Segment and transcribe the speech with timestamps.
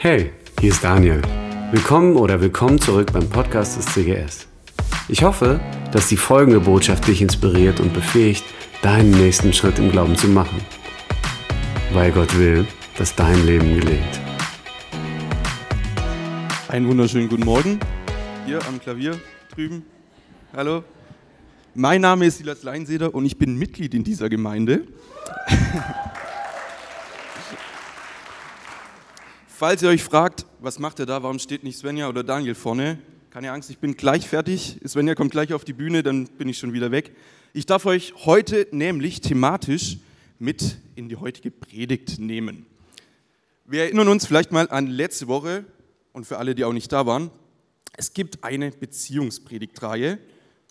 [0.00, 1.20] Hey, hier ist Daniel.
[1.72, 4.46] Willkommen oder willkommen zurück beim Podcast des CGS.
[5.08, 5.58] Ich hoffe,
[5.90, 8.44] dass die folgende Botschaft dich inspiriert und befähigt,
[8.80, 10.60] deinen nächsten Schritt im Glauben zu machen.
[11.92, 12.64] Weil Gott will,
[12.96, 14.20] dass dein Leben gelingt.
[16.68, 17.80] Einen wunderschönen guten Morgen.
[18.46, 19.18] Hier am Klavier
[19.52, 19.84] drüben.
[20.52, 20.84] Hallo.
[21.74, 24.82] Mein Name ist Silas Leinseder und ich bin Mitglied in dieser Gemeinde.
[29.58, 32.96] Falls ihr euch fragt, was macht er da, warum steht nicht Svenja oder Daniel vorne,
[33.30, 34.78] keine Angst, ich bin gleich fertig.
[34.86, 37.10] Svenja kommt gleich auf die Bühne, dann bin ich schon wieder weg.
[37.54, 39.98] Ich darf euch heute nämlich thematisch
[40.38, 42.66] mit in die heutige Predigt nehmen.
[43.64, 45.64] Wir erinnern uns vielleicht mal an letzte Woche
[46.12, 47.32] und für alle, die auch nicht da waren.
[47.96, 50.20] Es gibt eine Beziehungspredigtreihe.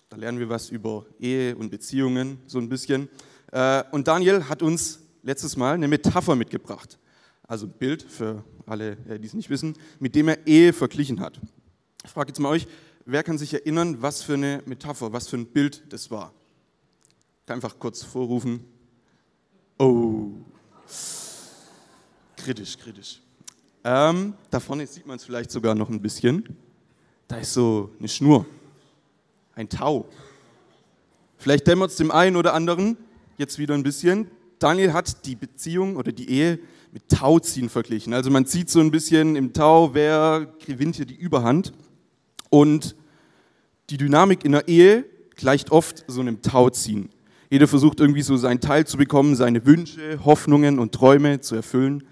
[0.08, 3.10] Da lernen wir was über Ehe und Beziehungen so ein bisschen.
[3.52, 6.98] Äh, und Daniel hat uns letztes Mal eine Metapher mitgebracht.
[7.48, 11.18] Also ein Bild für alle, äh, die es nicht wissen, mit dem er Ehe verglichen
[11.18, 11.40] hat.
[12.04, 12.68] Ich frage jetzt mal euch,
[13.06, 16.32] wer kann sich erinnern, was für eine Metapher, was für ein Bild das war?
[17.46, 18.60] Kann einfach kurz vorrufen.
[19.78, 20.28] Oh,
[22.36, 23.20] kritisch, kritisch.
[23.82, 26.56] Ähm, da vorne sieht man es vielleicht sogar noch ein bisschen.
[27.26, 28.46] Da ist so eine Schnur
[29.58, 30.06] ein Tau.
[31.36, 32.96] Vielleicht dämmert es dem einen oder anderen
[33.38, 34.30] jetzt wieder ein bisschen.
[34.58, 36.58] Daniel hat die Beziehung oder die Ehe
[36.92, 38.14] mit Tauziehen verglichen.
[38.14, 41.72] Also man zieht so ein bisschen im Tau, wer gewinnt hier die Überhand.
[42.50, 42.96] Und
[43.90, 47.10] die Dynamik in der Ehe gleicht oft so einem Tauziehen.
[47.50, 52.04] Jeder versucht irgendwie so seinen Teil zu bekommen, seine Wünsche, Hoffnungen und Träume zu erfüllen,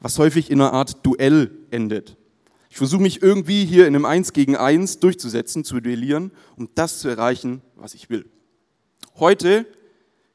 [0.00, 2.16] was häufig in einer Art Duell endet.
[2.68, 6.98] Ich versuche mich irgendwie hier in einem Eins gegen Eins durchzusetzen, zu duellieren, um das
[6.98, 8.26] zu erreichen, was ich will.
[9.16, 9.64] Heute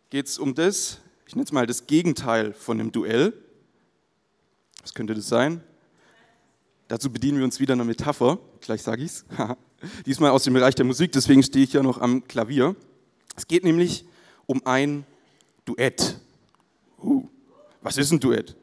[0.09, 3.33] geht es um das, ich nenne es mal das Gegenteil von einem Duell.
[4.81, 5.61] Was könnte das sein?
[6.87, 9.25] Dazu bedienen wir uns wieder einer Metapher, gleich sage ich es.
[10.05, 12.75] Diesmal aus dem Bereich der Musik, deswegen stehe ich ja noch am Klavier.
[13.35, 14.05] Es geht nämlich
[14.47, 15.05] um ein
[15.65, 16.19] Duett.
[17.01, 17.27] Uh,
[17.81, 18.55] was ist ein Duett?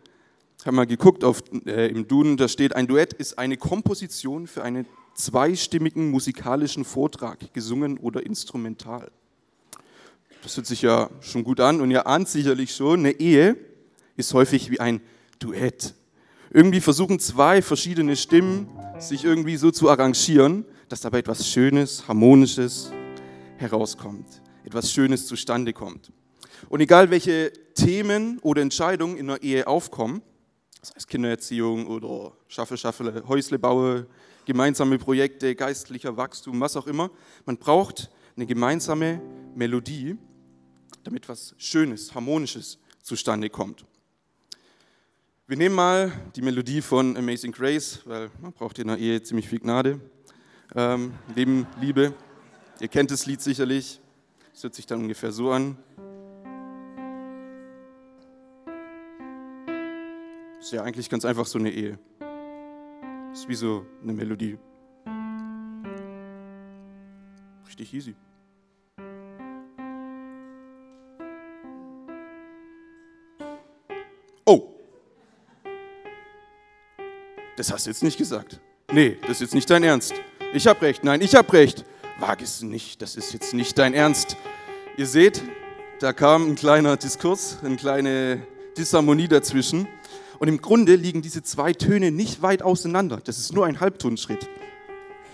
[0.59, 4.49] Ich habe mal geguckt auf, äh, im Duden, da steht, ein Duett ist eine Komposition
[4.49, 9.11] für einen zweistimmigen musikalischen Vortrag, gesungen oder instrumental.
[10.43, 13.57] Das hört sich ja schon gut an und ihr ahnt sicherlich schon, eine Ehe
[14.17, 15.01] ist häufig wie ein
[15.39, 15.95] Duett.
[16.51, 18.69] Irgendwie versuchen zwei verschiedene Stimmen
[18.99, 22.93] sich irgendwie so zu arrangieren, dass dabei etwas Schönes, Harmonisches
[23.57, 26.13] herauskommt, etwas Schönes zustande kommt.
[26.69, 30.23] Und egal welche Themen oder Entscheidungen in einer Ehe aufkommen,
[30.81, 34.07] das heißt Kindererziehung oder Schaffe, Schaffe, Häusle baue,
[34.45, 37.11] gemeinsame Projekte, geistlicher Wachstum, was auch immer.
[37.45, 39.21] Man braucht eine gemeinsame
[39.55, 40.17] Melodie,
[41.03, 43.85] damit was Schönes, Harmonisches zustande kommt.
[45.49, 49.49] Wir nehmen mal die Melodie von Amazing Grace, weil man braucht in der Ehe ziemlich
[49.49, 50.01] viel Gnade.
[50.75, 52.15] Ähm, Leben, Liebe.
[52.81, 54.01] Ihr kennt das Lied sicherlich.
[54.53, 55.79] Es hört sich dann ungefähr so an.
[60.59, 61.97] Ist ja eigentlich ganz einfach so eine Ehe.
[63.33, 64.59] Ist wie so eine Melodie.
[67.69, 68.17] Richtig easy.
[77.57, 78.61] Das hast du jetzt nicht gesagt.
[78.93, 80.15] Nee, das ist jetzt nicht dein Ernst.
[80.53, 81.03] Ich hab recht.
[81.05, 81.85] Nein, ich hab recht.
[82.21, 83.01] Wag es nicht.
[83.01, 84.37] Das ist jetzt nicht dein Ernst.
[84.99, 85.43] Ihr seht,
[86.01, 88.47] da kam ein kleiner Diskurs, eine kleine
[88.77, 89.89] Disharmonie dazwischen.
[90.39, 93.21] Und im Grunde liegen diese zwei Töne nicht weit auseinander.
[93.25, 94.49] Das ist nur ein Halbtonschritt,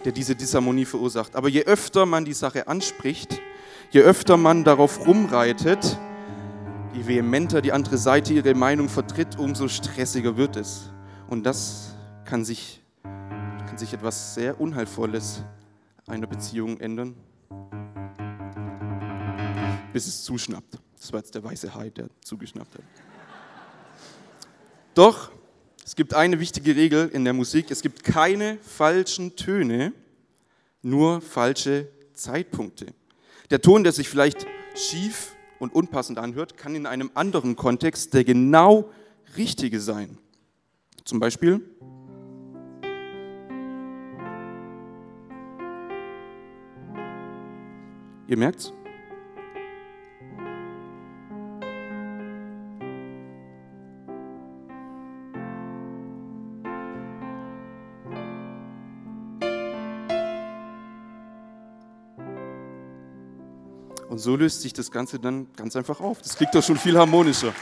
[0.05, 1.34] der diese Disharmonie verursacht.
[1.34, 3.41] Aber je öfter man die Sache anspricht,
[3.91, 5.99] je öfter man darauf rumreitet,
[6.94, 10.93] je vehementer die andere Seite ihre Meinung vertritt, umso stressiger wird es.
[11.28, 11.97] Und das
[12.32, 15.43] kann sich, kann sich etwas sehr Unheilvolles
[16.06, 17.15] einer Beziehung ändern,
[19.93, 20.78] bis es zuschnappt.
[20.98, 22.84] Das war jetzt der weiße Hai, der zugeschnappt hat.
[24.94, 25.31] Doch
[25.84, 27.70] es gibt eine wichtige Regel in der Musik.
[27.70, 29.93] Es gibt keine falschen Töne,
[30.81, 32.87] nur falsche Zeitpunkte.
[33.50, 38.25] Der Ton, der sich vielleicht schief und unpassend anhört, kann in einem anderen Kontext der
[38.25, 38.90] genau
[39.37, 40.17] richtige sein.
[41.05, 41.61] Zum Beispiel.
[48.32, 48.73] Ihr merkt's?
[64.08, 66.23] Und so löst sich das Ganze dann ganz einfach auf.
[66.23, 67.52] Das klingt doch schon viel harmonischer.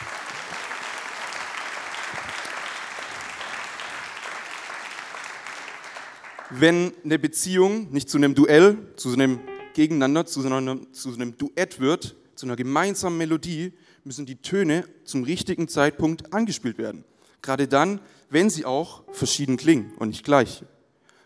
[6.53, 9.41] wenn eine Beziehung nicht zu einem Duell, zu einem
[9.75, 13.73] Gegeneinander, zu einem, zu einem Duett wird, zu einer gemeinsamen Melodie,
[14.05, 17.05] müssen die Töne zum richtigen Zeitpunkt angespielt werden.
[17.43, 20.65] Gerade dann, wenn sie auch verschieden klingen und nicht gleich.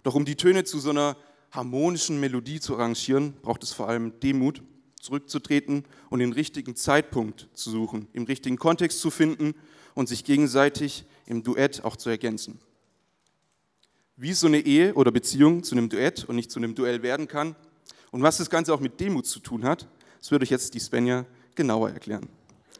[0.02, 1.16] Doch um die Töne zu so einer
[1.50, 4.62] harmonischen Melodie zu arrangieren, braucht es vor allem Demut,
[5.00, 9.54] zurückzutreten und den richtigen Zeitpunkt zu suchen, im richtigen Kontext zu finden
[9.94, 12.58] und sich gegenseitig im Duett auch zu ergänzen.
[14.16, 17.28] Wie so eine Ehe oder Beziehung zu einem Duett und nicht zu einem Duell werden
[17.28, 17.56] kann
[18.14, 19.88] und was das Ganze auch mit Demut zu tun hat,
[20.20, 21.24] das würde euch jetzt die Svenja
[21.56, 22.28] genauer erklären.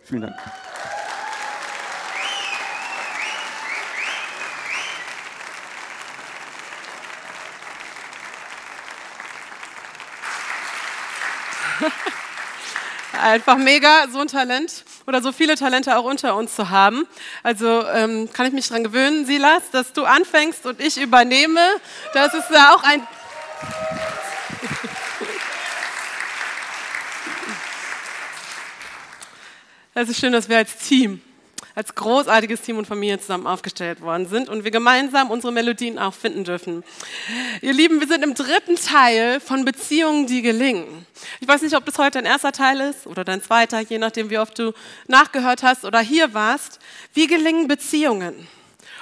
[0.04, 0.36] Vielen Dank.
[13.20, 17.08] Einfach mega, so ein Talent oder so viele Talente auch unter uns zu haben.
[17.42, 21.58] Also ähm, kann ich mich daran gewöhnen, Silas, dass du anfängst und ich übernehme.
[22.12, 23.04] Das ist ja auch ein...
[29.96, 31.20] Es ist schön, dass wir als Team
[31.76, 36.14] als großartiges Team und Familie zusammen aufgestellt worden sind und wir gemeinsam unsere Melodien auch
[36.14, 36.85] finden dürfen.
[37.62, 41.06] Ihr Lieben, wir sind im dritten Teil von Beziehungen, die gelingen.
[41.41, 44.31] Ich weiß nicht, ob das heute dein erster Teil ist oder dein zweiter, je nachdem,
[44.31, 44.73] wie oft du
[45.08, 46.79] nachgehört hast oder hier warst.
[47.12, 48.47] Wie gelingen Beziehungen?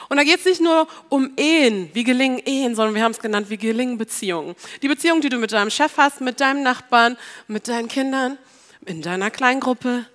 [0.09, 3.19] Und da geht es nicht nur um Ehen, wie gelingen Ehen, sondern wir haben es
[3.19, 4.55] genannt, wie gelingen Beziehungen.
[4.81, 7.17] Die Beziehung, die du mit deinem Chef hast, mit deinem Nachbarn,
[7.49, 8.39] mit deinen Kindern,
[8.85, 10.07] in deiner Kleingruppe,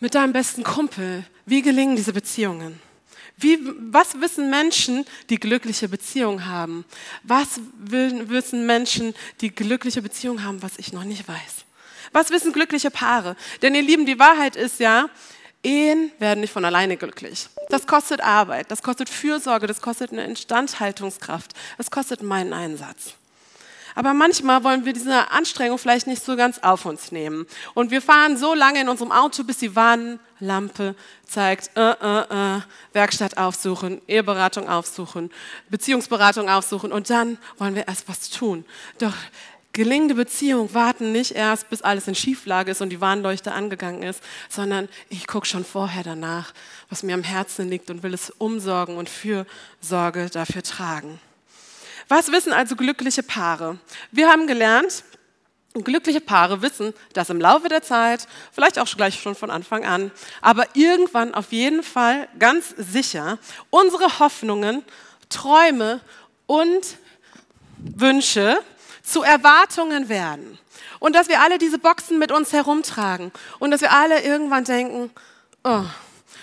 [0.00, 2.80] mit deinem besten Kumpel, wie gelingen diese Beziehungen?
[3.36, 3.58] Wie,
[3.90, 6.84] was wissen Menschen, die glückliche Beziehungen haben?
[7.22, 11.64] Was wissen Menschen, die glückliche Beziehungen haben, was ich noch nicht weiß?
[12.12, 13.36] Was wissen glückliche Paare?
[13.62, 15.08] Denn ihr Lieben, die Wahrheit ist ja,
[15.62, 17.48] Ehen werden nicht von alleine glücklich.
[17.68, 23.14] Das kostet Arbeit, das kostet Fürsorge, das kostet eine Instandhaltungskraft, das kostet meinen Einsatz.
[23.94, 27.46] Aber manchmal wollen wir diese Anstrengung vielleicht nicht so ganz auf uns nehmen.
[27.74, 30.94] Und wir fahren so lange in unserem Auto, bis die Warnlampe
[31.26, 32.60] zeigt, äh, äh, äh,
[32.92, 35.30] Werkstatt aufsuchen, Eheberatung aufsuchen,
[35.68, 38.64] Beziehungsberatung aufsuchen und dann wollen wir erst was tun.
[38.98, 39.14] Doch
[39.72, 44.22] gelingende Beziehungen warten nicht erst, bis alles in Schieflage ist und die Warnleuchte angegangen ist,
[44.48, 46.52] sondern ich gucke schon vorher danach,
[46.88, 51.20] was mir am Herzen liegt und will es umsorgen und Fürsorge dafür tragen.
[52.10, 53.78] Was wissen also glückliche Paare?
[54.10, 55.04] Wir haben gelernt,
[55.74, 60.10] glückliche Paare wissen, dass im Laufe der Zeit, vielleicht auch gleich schon von Anfang an,
[60.40, 63.38] aber irgendwann auf jeden Fall ganz sicher
[63.70, 64.82] unsere Hoffnungen,
[65.28, 66.00] Träume
[66.46, 66.96] und
[67.78, 68.58] Wünsche
[69.04, 70.58] zu Erwartungen werden.
[70.98, 73.30] Und dass wir alle diese Boxen mit uns herumtragen
[73.60, 75.10] und dass wir alle irgendwann denken,
[75.62, 75.84] oh,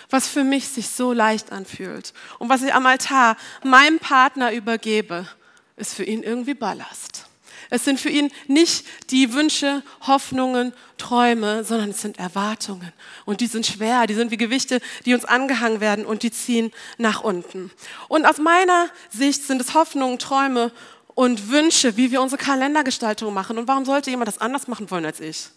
[0.09, 5.27] was für mich sich so leicht anfühlt und was ich am Altar meinem Partner übergebe,
[5.77, 7.27] ist für ihn irgendwie Ballast.
[7.69, 12.93] Es sind für ihn nicht die Wünsche, Hoffnungen, Träume, sondern es sind Erwartungen.
[13.25, 16.71] Und die sind schwer, die sind wie Gewichte, die uns angehangen werden und die ziehen
[16.97, 17.71] nach unten.
[18.07, 20.71] Und aus meiner Sicht sind es Hoffnungen, Träume
[21.13, 23.57] und Wünsche, wie wir unsere Kalendergestaltung machen.
[23.57, 25.49] Und warum sollte jemand das anders machen wollen als ich?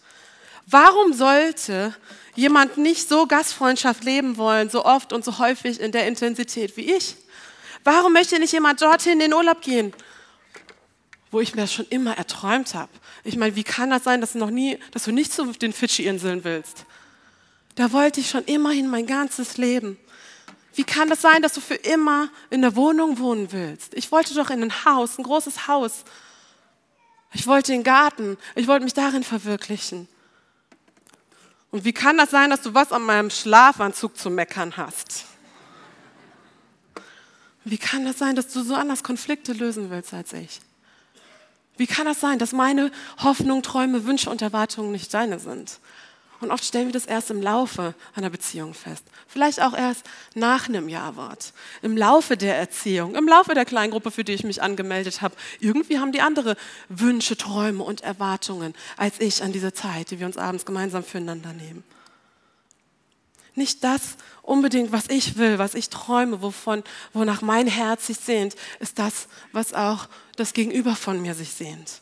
[0.67, 1.95] Warum sollte
[2.35, 6.93] jemand nicht so Gastfreundschaft leben wollen, so oft und so häufig in der Intensität wie
[6.93, 7.15] ich?
[7.83, 9.93] Warum möchte nicht jemand dorthin in den Urlaub gehen?
[11.31, 12.91] Wo ich mir das schon immer erträumt habe.
[13.23, 15.73] Ich meine, wie kann das sein, dass du noch nie, dass du nicht zu den
[15.73, 16.85] Fidschi-Inseln willst?
[17.75, 19.97] Da wollte ich schon immerhin mein ganzes Leben.
[20.75, 23.93] Wie kann das sein, dass du für immer in der Wohnung wohnen willst?
[23.93, 26.03] Ich wollte doch in ein Haus, ein großes Haus.
[27.33, 28.37] Ich wollte den Garten.
[28.55, 30.07] Ich wollte mich darin verwirklichen.
[31.71, 35.25] Und wie kann das sein, dass du was an meinem Schlafanzug zu meckern hast?
[37.63, 40.59] Wie kann das sein, dass du so anders Konflikte lösen willst als ich?
[41.77, 42.91] Wie kann das sein, dass meine
[43.23, 45.79] Hoffnung, Träume, Wünsche und Erwartungen nicht deine sind?
[46.41, 49.05] Und oft stellen wir das erst im Laufe einer Beziehung fest.
[49.27, 51.53] Vielleicht auch erst nach einem Jawort.
[51.83, 55.35] Im Laufe der Erziehung, im Laufe der Kleingruppe, für die ich mich angemeldet habe.
[55.59, 56.57] Irgendwie haben die andere
[56.89, 61.53] Wünsche, Träume und Erwartungen als ich an diese Zeit, die wir uns abends gemeinsam füreinander
[61.53, 61.83] nehmen.
[63.55, 68.55] Nicht das unbedingt, was ich will, was ich träume, wovon, wonach mein Herz sich sehnt,
[68.79, 72.01] ist das, was auch das Gegenüber von mir sich sehnt.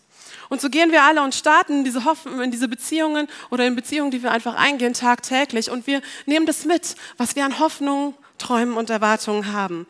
[0.50, 3.76] Und so gehen wir alle und starten in diese, Hoffen, in diese Beziehungen oder in
[3.76, 5.70] Beziehungen, die wir einfach eingehen, tagtäglich.
[5.70, 9.86] Und wir nehmen das mit, was wir an Hoffnungen, Träumen und Erwartungen haben.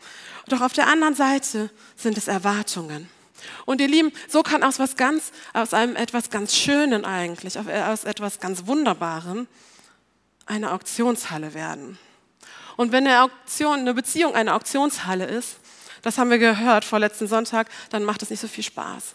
[0.48, 3.08] Doch auf der anderen Seite sind es Erwartungen.
[3.64, 8.04] Und ihr Lieben, so kann aus, was ganz, aus einem etwas ganz Schönen eigentlich, aus
[8.04, 9.46] etwas ganz Wunderbarem,
[10.50, 11.98] eine Auktionshalle werden.
[12.76, 15.56] Und wenn eine, Auktion, eine Beziehung eine Auktionshalle ist,
[16.02, 19.14] das haben wir gehört vor letzten Sonntag, dann macht es nicht so viel Spaß.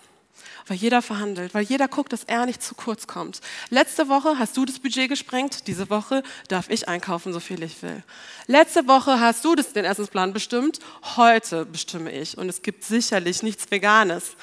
[0.68, 3.42] Weil jeder verhandelt, weil jeder guckt, dass er nicht zu kurz kommt.
[3.70, 7.84] Letzte Woche hast du das Budget gesprengt, diese Woche darf ich einkaufen, so viel ich
[7.84, 8.02] will.
[8.48, 10.80] Letzte Woche hast du das, den Essensplan bestimmt,
[11.16, 12.38] heute bestimme ich.
[12.38, 14.36] Und es gibt sicherlich nichts Veganes.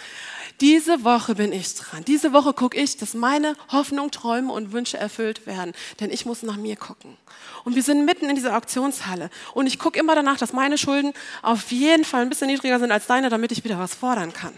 [0.60, 2.04] Diese Woche bin ich dran.
[2.04, 5.72] Diese Woche gucke ich, dass meine Hoffnung, Träume und Wünsche erfüllt werden.
[6.00, 7.16] Denn ich muss nach mir gucken.
[7.64, 9.30] Und wir sind mitten in dieser Auktionshalle.
[9.54, 12.92] Und ich gucke immer danach, dass meine Schulden auf jeden Fall ein bisschen niedriger sind
[12.92, 14.54] als deine, damit ich wieder was fordern kann.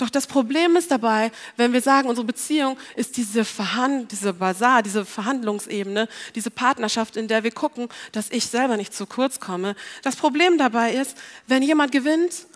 [0.00, 4.82] Doch das Problem ist dabei, wenn wir sagen, unsere Beziehung ist diese, Verhand diese Basar,
[4.82, 9.76] diese Verhandlungsebene, diese Partnerschaft, in der wir gucken, dass ich selber nicht zu kurz komme.
[10.02, 11.18] Das Problem dabei ist,
[11.48, 12.46] wenn jemand gewinnt,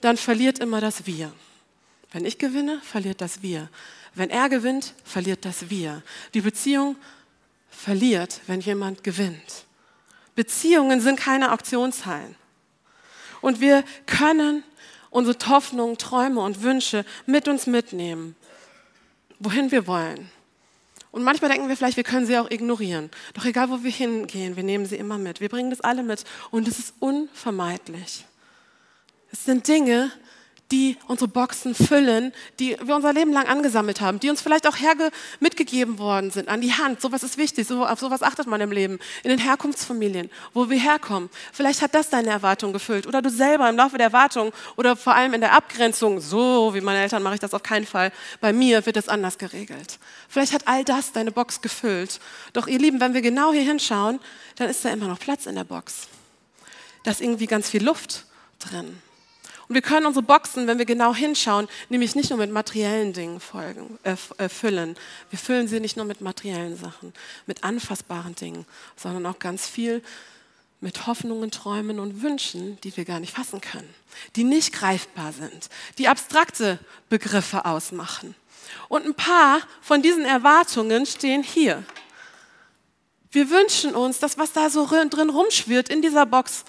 [0.00, 1.32] dann verliert immer das Wir.
[2.12, 3.68] Wenn ich gewinne, verliert das wir.
[4.14, 6.02] Wenn er gewinnt, verliert das wir.
[6.34, 6.96] Die Beziehung
[7.70, 9.64] verliert, wenn jemand gewinnt.
[10.34, 12.34] Beziehungen sind keine Auktionshallen.
[13.40, 14.64] Und wir können
[15.10, 18.36] unsere Hoffnungen, Träume und Wünsche mit uns mitnehmen,
[19.38, 20.30] wohin wir wollen.
[21.10, 23.10] Und manchmal denken wir vielleicht, wir können sie auch ignorieren.
[23.34, 25.40] Doch egal, wo wir hingehen, wir nehmen sie immer mit.
[25.40, 28.26] Wir bringen das alle mit und es ist unvermeidlich.
[29.32, 30.12] Es sind Dinge,
[30.70, 34.76] die unsere Boxen füllen, die wir unser Leben lang angesammelt haben, die uns vielleicht auch
[34.76, 35.10] herge
[35.40, 37.00] mitgegeben worden sind, an die Hand.
[37.00, 40.78] Sowas ist wichtig, so, auf sowas achtet man im Leben, in den Herkunftsfamilien, wo wir
[40.78, 41.30] herkommen.
[41.52, 45.14] Vielleicht hat das deine Erwartung gefüllt oder du selber im Laufe der Erwartung oder vor
[45.14, 48.52] allem in der Abgrenzung, so wie meine Eltern mache ich das auf keinen Fall, bei
[48.52, 49.98] mir wird es anders geregelt.
[50.28, 52.20] Vielleicht hat all das deine Box gefüllt.
[52.52, 54.20] Doch ihr Lieben, wenn wir genau hier hinschauen,
[54.56, 56.08] dann ist da immer noch Platz in der Box.
[57.04, 58.26] Da ist irgendwie ganz viel Luft
[58.58, 59.00] drin.
[59.68, 63.38] Und wir können unsere Boxen, wenn wir genau hinschauen, nämlich nicht nur mit materiellen Dingen
[63.38, 64.96] folgen, äh, äh, füllen.
[65.28, 67.12] Wir füllen sie nicht nur mit materiellen Sachen,
[67.46, 68.64] mit anfassbaren Dingen,
[68.96, 70.02] sondern auch ganz viel
[70.80, 73.92] mit Hoffnungen, Träumen und Wünschen, die wir gar nicht fassen können,
[74.36, 78.34] die nicht greifbar sind, die abstrakte Begriffe ausmachen.
[78.88, 81.84] Und ein paar von diesen Erwartungen stehen hier.
[83.30, 86.64] Wir wünschen uns, dass was da so drin rumschwirrt in dieser Box,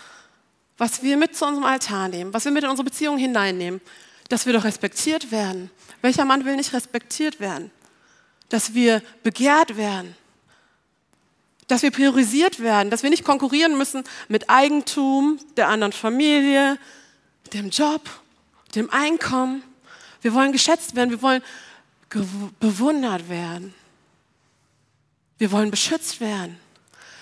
[0.80, 3.82] was wir mit zu unserem Altar nehmen, was wir mit in unsere Beziehung hineinnehmen,
[4.30, 5.70] dass wir doch respektiert werden.
[6.02, 7.70] Welcher Mann will nicht respektiert werden?
[8.48, 10.16] Dass wir begehrt werden,
[11.68, 16.80] dass wir priorisiert werden, dass wir nicht konkurrieren müssen mit Eigentum der anderen Familie,
[17.54, 18.10] dem Job,
[18.74, 19.62] dem Einkommen.
[20.22, 21.44] Wir wollen geschätzt werden, wir wollen
[22.60, 23.76] bewundert werden.
[25.38, 26.58] Wir wollen beschützt werden,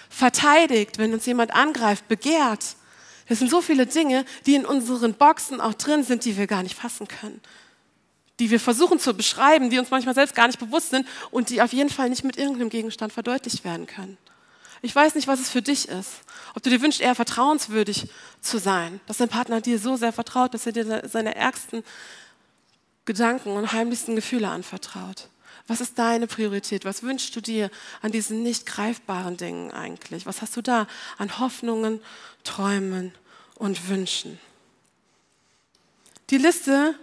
[0.10, 2.78] verteidigt, wenn uns jemand angreift, begehrt.
[3.28, 6.64] Es sind so viele Dinge, die in unseren Boxen auch drin sind, die wir gar
[6.64, 7.42] nicht fassen können.
[8.40, 11.62] Die wir versuchen zu beschreiben, die uns manchmal selbst gar nicht bewusst sind und die
[11.62, 14.18] auf jeden Fall nicht mit irgendeinem Gegenstand verdeutlicht werden können.
[14.82, 16.22] Ich weiß nicht, was es für dich ist.
[16.54, 18.10] Ob du dir wünschst, eher vertrauenswürdig
[18.42, 21.84] zu sein, dass dein Partner dir so sehr vertraut, dass er dir seine ärgsten
[23.06, 25.30] Gedanken und heimlichsten Gefühle anvertraut.
[25.68, 26.86] Was ist deine Priorität?
[26.86, 27.70] Was wünschst du dir
[28.02, 30.26] an diesen nicht greifbaren Dingen eigentlich?
[30.26, 32.02] Was hast du da an Hoffnungen,
[32.44, 33.14] Träumen
[33.56, 34.40] und Wünschen?
[36.30, 36.96] Die Liste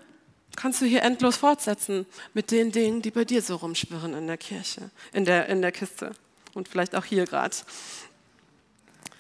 [0.57, 4.39] kannst du hier endlos fortsetzen mit den Dingen, die bei dir so rumschwirren in der
[4.39, 6.13] Kirche, in der, in der Kiste
[6.55, 7.57] und vielleicht auch hier gerade.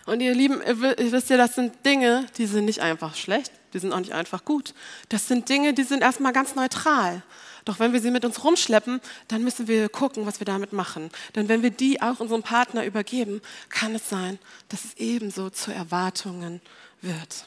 [0.06, 3.78] Und ihr Lieben, ihr wisst ja, das sind Dinge, die sind nicht einfach schlecht, die
[3.80, 4.72] sind auch nicht einfach gut.
[5.08, 7.22] Das sind Dinge, die sind erstmal ganz neutral.
[7.64, 11.10] Doch wenn wir sie mit uns rumschleppen, dann müssen wir gucken, was wir damit machen.
[11.34, 14.38] Denn wenn wir die auch unserem Partner übergeben, kann es sein,
[14.68, 16.60] dass es ebenso zu Erwartungen
[17.00, 17.46] wird.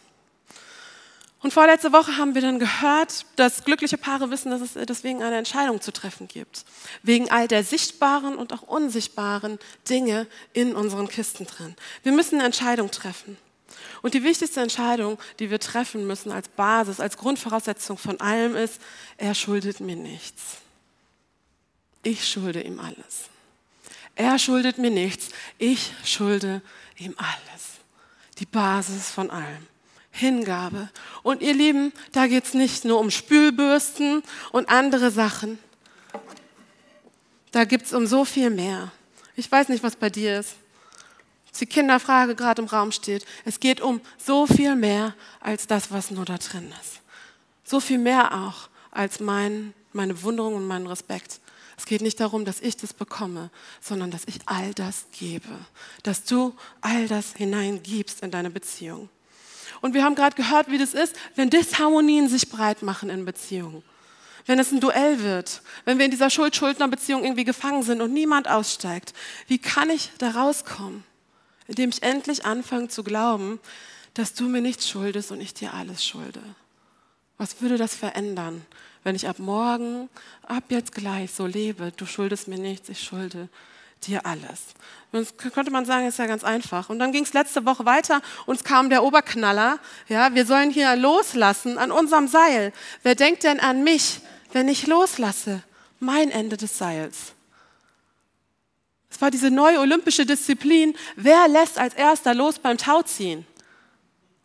[1.44, 5.38] Und vorletzte Woche haben wir dann gehört, dass glückliche Paare wissen, dass es deswegen eine
[5.38, 6.66] Entscheidung zu treffen gibt.
[7.04, 11.76] Wegen all der sichtbaren und auch unsichtbaren Dinge in unseren Kisten drin.
[12.02, 13.38] Wir müssen eine Entscheidung treffen.
[14.02, 18.82] Und die wichtigste Entscheidung, die wir treffen müssen als Basis, als Grundvoraussetzung von allem ist,
[19.18, 20.58] er schuldet mir nichts.
[22.04, 23.30] Ich schulde ihm alles.
[24.16, 25.30] Er schuldet mir nichts.
[25.58, 26.62] Ich schulde
[26.98, 27.64] ihm alles.
[28.40, 29.68] Die Basis von allem.
[30.12, 30.90] Hingabe.
[31.22, 35.60] Und ihr Lieben, da geht es nicht nur um Spülbürsten und andere Sachen.
[37.52, 38.92] Da gibt es um so viel mehr.
[39.36, 40.56] Ich weiß nicht, was bei dir ist
[41.58, 43.26] die Kinderfrage gerade im Raum steht.
[43.46, 47.02] Es geht um so viel mehr als das, was nur da drin ist.
[47.64, 51.40] So viel mehr auch als mein, meine Wunderung und meinen Respekt.
[51.78, 55.48] Es geht nicht darum, dass ich das bekomme, sondern dass ich all das gebe.
[56.04, 59.10] Dass du all das hineingibst in deine Beziehung.
[59.82, 63.84] Und wir haben gerade gehört, wie das ist, wenn Disharmonien sich breit machen in Beziehungen.
[64.48, 68.48] Wenn es ein Duell wird, wenn wir in dieser Schuld-Schuldner-Beziehung irgendwie gefangen sind und niemand
[68.48, 69.14] aussteigt,
[69.48, 71.04] wie kann ich da rauskommen?
[71.68, 73.60] Indem ich endlich anfange zu glauben,
[74.14, 76.42] dass du mir nichts schuldest und ich dir alles schulde?
[77.38, 78.66] Was würde das verändern,
[79.04, 80.10] wenn ich ab morgen,
[80.44, 81.92] ab jetzt gleich so lebe?
[81.96, 83.48] Du schuldest mir nichts, ich schulde
[84.06, 84.62] dir alles.
[85.12, 86.90] Und könnte man sagen, ist ja ganz einfach.
[86.90, 89.80] Und dann ging es letzte Woche weiter, uns kam der Oberknaller.
[90.08, 92.74] Ja, wir sollen hier loslassen an unserem Seil.
[93.04, 94.20] Wer denkt denn an mich,
[94.52, 95.64] wenn ich loslasse?
[96.00, 97.34] Mein Ende des Seils.
[99.18, 100.96] Es war diese neue olympische Disziplin.
[101.16, 103.48] Wer lässt als erster los beim Tauziehen?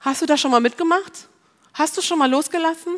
[0.00, 1.28] Hast du das schon mal mitgemacht?
[1.74, 2.96] Hast du schon mal losgelassen?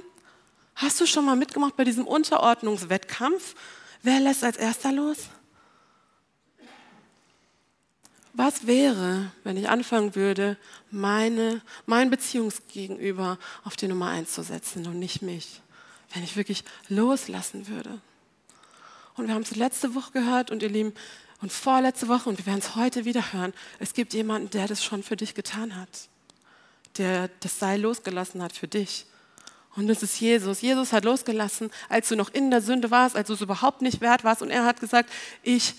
[0.76, 3.56] Hast du schon mal mitgemacht bei diesem Unterordnungswettkampf?
[4.04, 5.16] Wer lässt als erster los?
[8.34, 10.56] Was wäre, wenn ich anfangen würde,
[10.92, 15.60] meine, mein Beziehungsgegenüber auf die Nummer eins zu setzen und nicht mich?
[16.12, 18.00] Wenn ich wirklich loslassen würde.
[19.16, 20.92] Und wir haben es letzte Woche gehört und ihr Lieben,
[21.44, 24.82] und vorletzte Woche, und wir werden es heute wieder hören, es gibt jemanden, der das
[24.82, 26.08] schon für dich getan hat.
[26.96, 29.04] Der das Seil losgelassen hat für dich.
[29.76, 30.62] Und das ist Jesus.
[30.62, 34.00] Jesus hat losgelassen, als du noch in der Sünde warst, als du es überhaupt nicht
[34.00, 34.40] wert warst.
[34.40, 35.10] Und er hat gesagt,
[35.42, 35.74] ich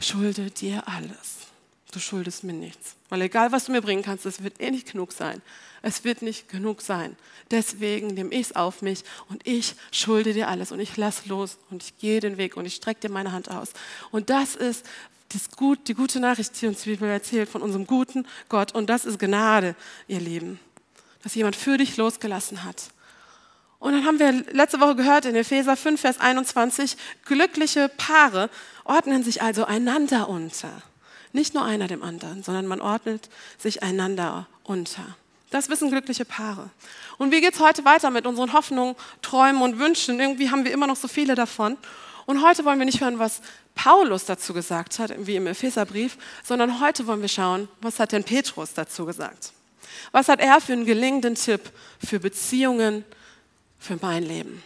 [0.00, 1.46] schulde dir alles
[1.92, 2.96] du schuldest mir nichts.
[3.08, 5.40] Weil egal, was du mir bringen kannst, es wird eh nicht genug sein.
[5.80, 7.16] Es wird nicht genug sein.
[7.50, 11.58] Deswegen nehme ich es auf mich und ich schulde dir alles und ich lass los
[11.70, 13.70] und ich gehe den Weg und ich strecke dir meine Hand aus.
[14.10, 14.84] Und das ist
[15.30, 18.74] das Gut, die gute Nachricht, die uns die Bibel erzählt von unserem guten Gott.
[18.74, 19.74] Und das ist Gnade,
[20.08, 20.58] ihr Lieben.
[21.22, 22.90] Dass jemand für dich losgelassen hat.
[23.78, 28.50] Und dann haben wir letzte Woche gehört in Epheser 5, Vers 21, glückliche Paare
[28.84, 30.82] ordnen sich also einander unter.
[31.32, 35.16] Nicht nur einer dem anderen, sondern man ordnet sich einander unter.
[35.50, 36.70] Das wissen glückliche Paare.
[37.16, 40.20] Und wie geht es heute weiter mit unseren Hoffnungen, Träumen und Wünschen?
[40.20, 41.76] Irgendwie haben wir immer noch so viele davon.
[42.26, 43.40] Und heute wollen wir nicht hören, was
[43.74, 48.24] Paulus dazu gesagt hat, wie im Epheserbrief, sondern heute wollen wir schauen, was hat denn
[48.24, 49.52] Petrus dazu gesagt?
[50.12, 51.70] Was hat er für einen gelingenden Tipp
[52.04, 53.04] für Beziehungen,
[53.78, 54.62] für mein Leben?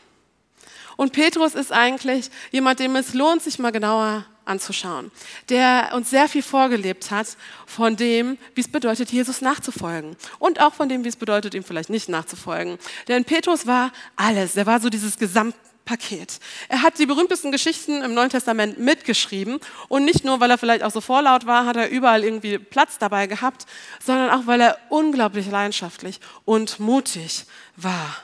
[0.97, 5.11] Und Petrus ist eigentlich jemand, dem es lohnt, sich mal genauer anzuschauen,
[5.49, 10.75] der uns sehr viel vorgelebt hat von dem, wie es bedeutet, Jesus nachzufolgen und auch
[10.75, 12.79] von dem, wie es bedeutet, ihm vielleicht nicht nachzufolgen.
[13.09, 16.41] Denn Petrus war alles, er war so dieses Gesamtpaket.
[16.69, 20.83] Er hat die berühmtesten Geschichten im Neuen Testament mitgeschrieben und nicht nur, weil er vielleicht
[20.83, 23.67] auch so vorlaut war, hat er überall irgendwie Platz dabei gehabt,
[24.05, 27.45] sondern auch, weil er unglaublich leidenschaftlich und mutig
[27.77, 28.17] war.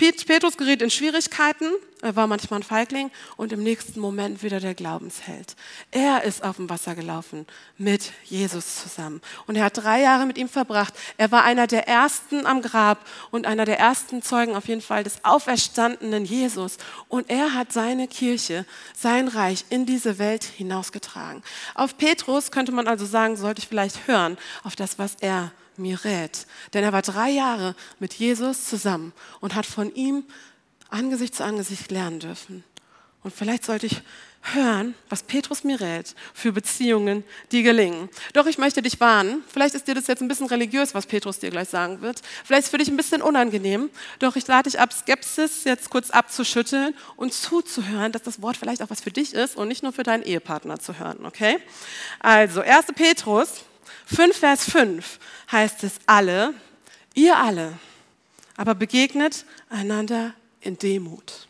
[0.00, 1.66] Petrus geriet in Schwierigkeiten,
[2.00, 5.54] er war manchmal ein Feigling und im nächsten Moment wieder der Glaubensheld.
[5.90, 10.38] Er ist auf dem Wasser gelaufen mit Jesus zusammen und er hat drei Jahre mit
[10.38, 10.94] ihm verbracht.
[11.18, 15.04] Er war einer der ersten am Grab und einer der ersten Zeugen auf jeden Fall
[15.04, 18.64] des auferstandenen Jesus und er hat seine Kirche,
[18.96, 21.42] sein Reich in diese Welt hinausgetragen.
[21.74, 26.04] Auf Petrus könnte man also sagen, sollte ich vielleicht hören auf das, was er mir
[26.04, 26.46] rät.
[26.72, 30.24] Denn er war drei Jahre mit Jesus zusammen und hat von ihm
[30.88, 32.64] Angesicht zu Angesicht lernen dürfen.
[33.22, 34.02] Und vielleicht sollte ich
[34.42, 38.08] hören, was Petrus mir rät für Beziehungen, die gelingen.
[38.32, 39.44] Doch ich möchte dich warnen.
[39.52, 42.22] Vielleicht ist dir das jetzt ein bisschen religiös, was Petrus dir gleich sagen wird.
[42.44, 43.90] Vielleicht ist es für dich ein bisschen unangenehm.
[44.18, 48.82] Doch ich lade dich ab, Skepsis jetzt kurz abzuschütteln und zuzuhören, dass das Wort vielleicht
[48.82, 51.26] auch was für dich ist und nicht nur für deinen Ehepartner zu hören.
[51.26, 51.58] Okay?
[52.20, 52.86] Also, 1.
[52.94, 53.64] Petrus
[54.14, 55.18] 5, Vers 5
[55.52, 56.54] heißt es alle,
[57.14, 57.78] ihr alle,
[58.56, 61.46] aber begegnet einander in Demut.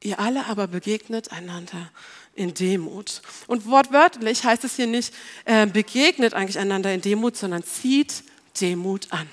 [0.00, 1.90] Ihr alle aber begegnet einander
[2.34, 3.22] in Demut.
[3.46, 8.24] Und wortwörtlich heißt es hier nicht, äh, begegnet eigentlich einander in Demut, sondern zieht
[8.60, 9.28] Demut an.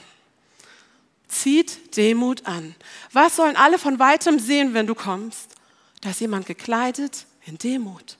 [1.27, 2.75] Zieht Demut an.
[3.12, 5.55] Was sollen alle von weitem sehen, wenn du kommst?
[6.01, 8.18] Da ist jemand gekleidet in Demut.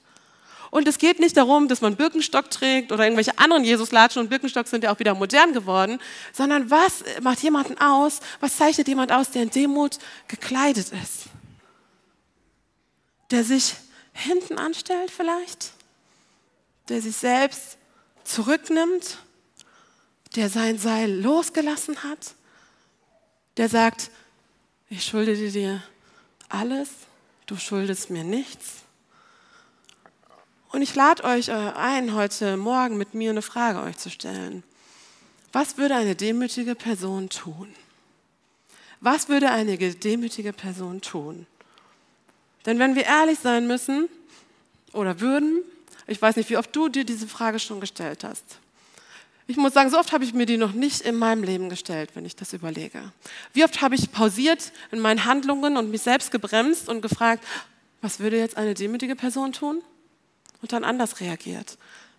[0.72, 4.68] Und es geht nicht darum, dass man Birkenstock trägt oder irgendwelche anderen Jesuslatschen und Birkenstock
[4.68, 6.00] sind ja auch wieder modern geworden,
[6.32, 11.26] sondern was macht jemanden aus, was zeichnet jemand aus, der in Demut gekleidet ist?
[13.32, 13.76] Der sich
[14.14, 15.72] hinten anstellt vielleicht?
[16.88, 17.78] Der sich selbst
[18.24, 19.18] zurücknimmt?
[20.36, 22.36] Der sein Seil losgelassen hat?
[23.58, 24.12] Der sagt,
[24.90, 25.82] ich schulde dir
[26.48, 26.90] alles,
[27.48, 28.84] du schuldest mir nichts?
[30.72, 34.64] Und ich lade euch äh, ein, heute Morgen mit mir eine Frage euch zu stellen.
[35.52, 37.74] Was würde eine demütige Person tun?
[39.02, 41.48] Was würde eine demütige Person tun?
[42.66, 44.10] Denn wenn wir ehrlich sein müssen
[44.94, 45.64] oder würden,
[46.06, 48.60] ich weiß nicht, wie oft du dir diese Frage schon gestellt hast.
[49.48, 52.12] Ich muss sagen, so oft habe ich mir die noch nicht in meinem Leben gestellt,
[52.14, 53.12] wenn ich das überlege.
[53.54, 57.44] Wie oft habe ich pausiert in meinen Handlungen und mich selbst gebremst und gefragt,
[58.02, 59.82] was würde jetzt eine demütige Person tun?
[60.62, 61.78] Und dann anders reagiert.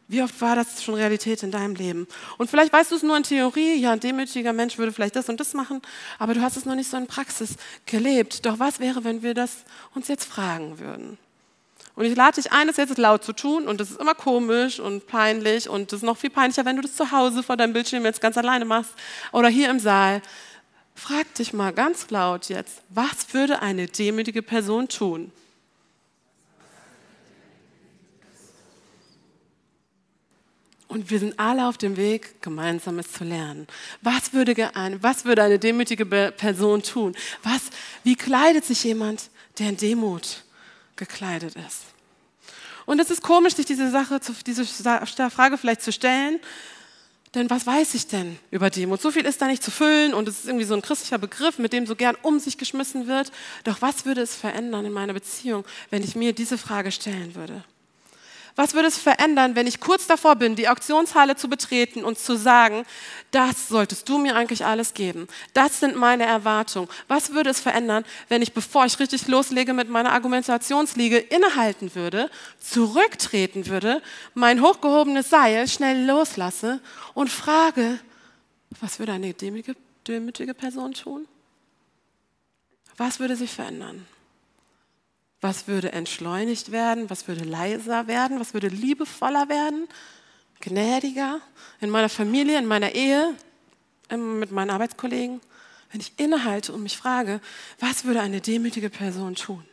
[0.08, 2.08] Wie oft war das schon Realität in deinem Leben?
[2.36, 5.28] Und vielleicht weißt du es nur in Theorie, ja, ein demütiger Mensch würde vielleicht das
[5.28, 5.80] und das machen,
[6.18, 7.54] aber du hast es noch nicht so in Praxis
[7.86, 8.44] gelebt.
[8.44, 9.58] Doch was wäre, wenn wir das
[9.94, 11.16] uns jetzt fragen würden?
[11.94, 13.68] Und ich lade dich ein, das jetzt laut zu tun.
[13.68, 15.68] Und das ist immer komisch und peinlich.
[15.68, 18.20] Und das ist noch viel peinlicher, wenn du das zu Hause vor deinem Bildschirm jetzt
[18.20, 18.92] ganz alleine machst
[19.32, 20.22] oder hier im Saal.
[20.94, 25.30] Frag dich mal ganz laut jetzt, was würde eine demütige Person tun?
[30.90, 33.68] Und wir sind alle auf dem Weg, Gemeinsames zu lernen.
[34.02, 37.14] Was würde, eine, was würde eine demütige Person tun?
[37.44, 37.60] Was,
[38.02, 40.42] wie kleidet sich jemand, der in Demut
[40.96, 41.82] gekleidet ist?
[42.86, 44.64] Und es ist komisch, sich diese Sache, diese
[45.30, 46.40] Frage vielleicht zu stellen,
[47.36, 49.00] denn was weiß ich denn über Demut?
[49.00, 51.60] So viel ist da nicht zu füllen und es ist irgendwie so ein christlicher Begriff,
[51.60, 53.30] mit dem so gern um sich geschmissen wird.
[53.62, 57.62] Doch was würde es verändern in meiner Beziehung, wenn ich mir diese Frage stellen würde?
[58.56, 62.36] Was würde es verändern, wenn ich kurz davor bin, die Auktionshalle zu betreten und zu
[62.36, 62.84] sagen,
[63.30, 65.28] das solltest du mir eigentlich alles geben.
[65.54, 66.88] Das sind meine Erwartungen.
[67.08, 72.30] Was würde es verändern, wenn ich, bevor ich richtig loslege mit meiner Argumentationsliege, innehalten würde,
[72.58, 74.02] zurücktreten würde,
[74.34, 76.80] mein hochgehobenes Seil schnell loslasse
[77.14, 78.00] und frage,
[78.80, 81.26] was würde eine demütige, demütige Person tun?
[82.96, 84.06] Was würde sich verändern?
[85.40, 87.08] Was würde entschleunigt werden?
[87.08, 88.40] Was würde leiser werden?
[88.40, 89.88] Was würde liebevoller werden?
[90.60, 91.40] Gnädiger?
[91.80, 93.34] In meiner Familie, in meiner Ehe,
[94.10, 95.40] mit meinen Arbeitskollegen?
[95.90, 97.40] Wenn ich innehalte und mich frage,
[97.80, 99.64] was würde eine demütige Person tun?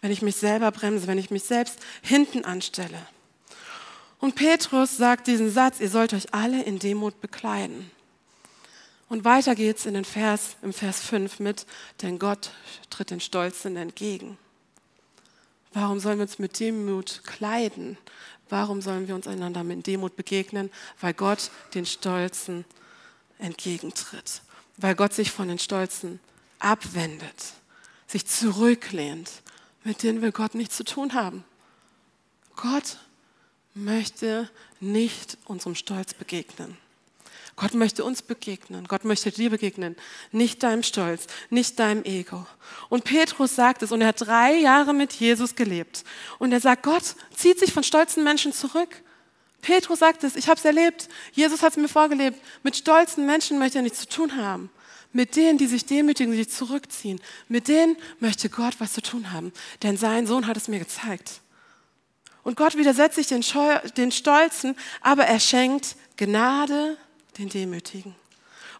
[0.00, 2.98] Wenn ich mich selber bremse, wenn ich mich selbst hinten anstelle.
[4.18, 7.90] Und Petrus sagt diesen Satz, ihr sollt euch alle in Demut bekleiden.
[9.08, 11.66] Und weiter geht's in den Vers, im Vers 5 mit,
[12.02, 12.50] denn Gott
[12.90, 14.36] tritt den Stolzen entgegen.
[15.72, 17.98] Warum sollen wir uns mit Demut kleiden?
[18.48, 20.70] Warum sollen wir uns einander mit Demut begegnen?
[21.00, 22.64] Weil Gott den Stolzen
[23.38, 24.42] entgegentritt.
[24.76, 26.18] Weil Gott sich von den Stolzen
[26.58, 27.54] abwendet,
[28.06, 29.30] sich zurücklehnt.
[29.84, 31.44] Mit denen will Gott nichts zu tun haben.
[32.56, 32.98] Gott
[33.74, 36.76] möchte nicht unserem Stolz begegnen.
[37.56, 38.86] Gott möchte uns begegnen.
[38.86, 39.96] Gott möchte dir begegnen.
[40.30, 42.46] Nicht deinem Stolz, nicht deinem Ego.
[42.90, 46.04] Und Petrus sagt es und er hat drei Jahre mit Jesus gelebt.
[46.38, 49.02] Und er sagt, Gott zieht sich von stolzen Menschen zurück.
[49.62, 51.08] Petrus sagt es, ich habe es erlebt.
[51.32, 52.38] Jesus hat es mir vorgelebt.
[52.62, 54.68] Mit stolzen Menschen möchte er nichts zu tun haben.
[55.12, 59.32] Mit denen, die sich demütigen, die sich zurückziehen, mit denen möchte Gott was zu tun
[59.32, 59.50] haben.
[59.82, 61.40] Denn sein Sohn hat es mir gezeigt.
[62.42, 63.42] Und Gott widersetzt sich den,
[63.96, 66.98] den Stolzen, aber er schenkt Gnade
[67.38, 68.14] den Demütigen.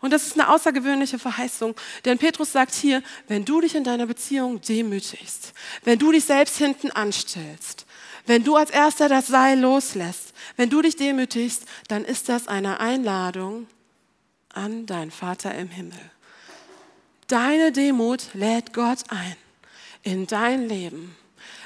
[0.00, 4.06] Und das ist eine außergewöhnliche Verheißung, denn Petrus sagt hier, wenn du dich in deiner
[4.06, 7.86] Beziehung demütigst, wenn du dich selbst hinten anstellst,
[8.26, 12.80] wenn du als erster das Seil loslässt, wenn du dich demütigst, dann ist das eine
[12.80, 13.66] Einladung
[14.50, 15.98] an deinen Vater im Himmel.
[17.28, 19.36] Deine Demut lädt Gott ein
[20.02, 21.16] in dein Leben.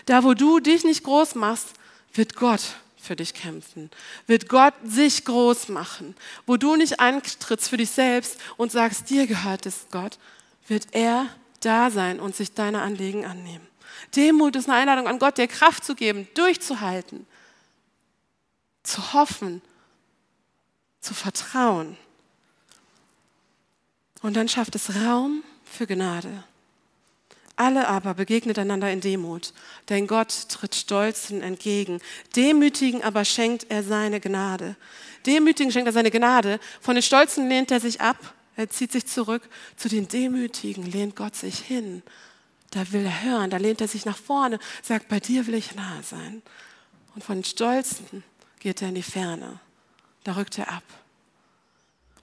[0.07, 1.69] Da, wo du dich nicht groß machst,
[2.15, 2.63] wird Gott
[3.11, 3.91] für dich kämpfen,
[4.29, 6.15] wird Gott sich groß machen.
[6.47, 10.17] Wo du nicht antrittst für dich selbst und sagst, dir gehört es Gott,
[10.69, 11.27] wird er
[11.59, 13.67] da sein und sich deiner Anliegen annehmen.
[14.15, 17.27] Demut ist eine Einladung an Gott, dir Kraft zu geben, durchzuhalten,
[18.85, 19.61] zu hoffen,
[21.01, 21.97] zu vertrauen.
[24.23, 26.45] Und dann schafft es Raum für Gnade.
[27.61, 29.53] Alle aber begegnet einander in Demut,
[29.91, 32.01] denn Gott tritt Stolzen entgegen.
[32.35, 34.77] Demütigen aber schenkt er seine Gnade.
[35.27, 36.59] Demütigen schenkt er seine Gnade.
[36.81, 38.17] Von den Stolzen lehnt er sich ab,
[38.57, 39.43] er zieht sich zurück.
[39.77, 42.03] Zu den Demütigen lehnt Gott sich hin.
[42.71, 45.75] Da will er hören, da lehnt er sich nach vorne, sagt, bei dir will ich
[45.75, 46.41] nahe sein.
[47.15, 48.25] Und von den Stolzen
[48.59, 49.61] geht er in die Ferne.
[50.25, 50.85] Da rückt er ab.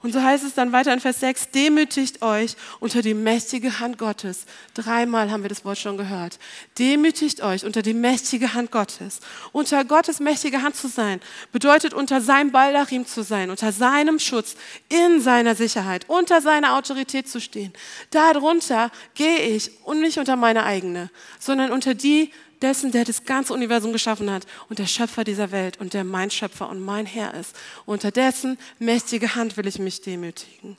[0.04, 3.98] Und so heißt es dann weiter in Vers 6, demütigt euch unter die mächtige Hand
[3.98, 4.46] Gottes.
[4.76, 6.38] Dreimal haben wir das Wort schon gehört.
[6.78, 9.22] Demütigt euch unter die mächtige Hand Gottes.
[9.54, 11.20] Unter Gottes mächtige Hand zu sein,
[11.52, 14.56] bedeutet unter seinem Baldachim zu sein, unter seinem Schutz,
[14.88, 17.74] in seiner Sicherheit, unter seiner Autorität zu stehen.
[18.12, 23.54] Darunter gehe ich und nicht unter meine eigene, sondern unter die dessen, der das ganze
[23.54, 27.34] Universum geschaffen hat und der Schöpfer dieser Welt und der mein Schöpfer und mein Herr
[27.34, 27.56] ist.
[27.86, 30.78] Unter dessen mächtige Hand will ich mich demütigen.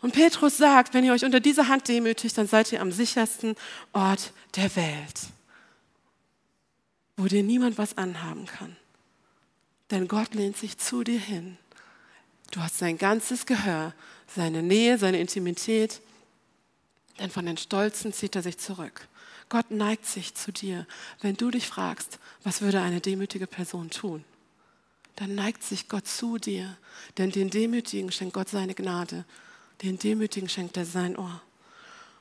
[0.00, 3.56] Und Petrus sagt, wenn ihr euch unter dieser Hand demütigt, dann seid ihr am sichersten
[3.92, 5.20] Ort der Welt,
[7.16, 8.76] wo dir niemand was anhaben kann.
[9.90, 11.56] Denn Gott lehnt sich zu dir hin.
[12.50, 13.92] Du hast sein ganzes Gehör,
[14.34, 16.00] seine Nähe, seine Intimität,
[17.18, 19.08] denn von den Stolzen zieht er sich zurück.
[19.48, 20.86] Gott neigt sich zu dir.
[21.20, 24.24] Wenn du dich fragst, was würde eine demütige Person tun?
[25.16, 26.76] Dann neigt sich Gott zu dir.
[27.16, 29.24] Denn den Demütigen schenkt Gott seine Gnade.
[29.82, 31.42] Den Demütigen schenkt er sein Ohr.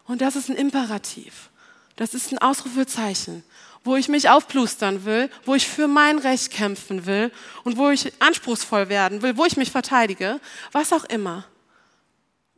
[0.05, 1.49] Und das ist ein Imperativ.
[1.95, 3.43] Das ist ein Ausrufezeichen,
[3.83, 7.31] wo ich mich aufplustern will, wo ich für mein Recht kämpfen will
[7.63, 10.39] und wo ich anspruchsvoll werden will, wo ich mich verteidige,
[10.71, 11.45] was auch immer.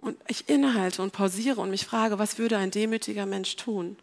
[0.01, 3.97] Und ich innehalte und pausiere und mich frage, was würde ein demütiger Mensch tun?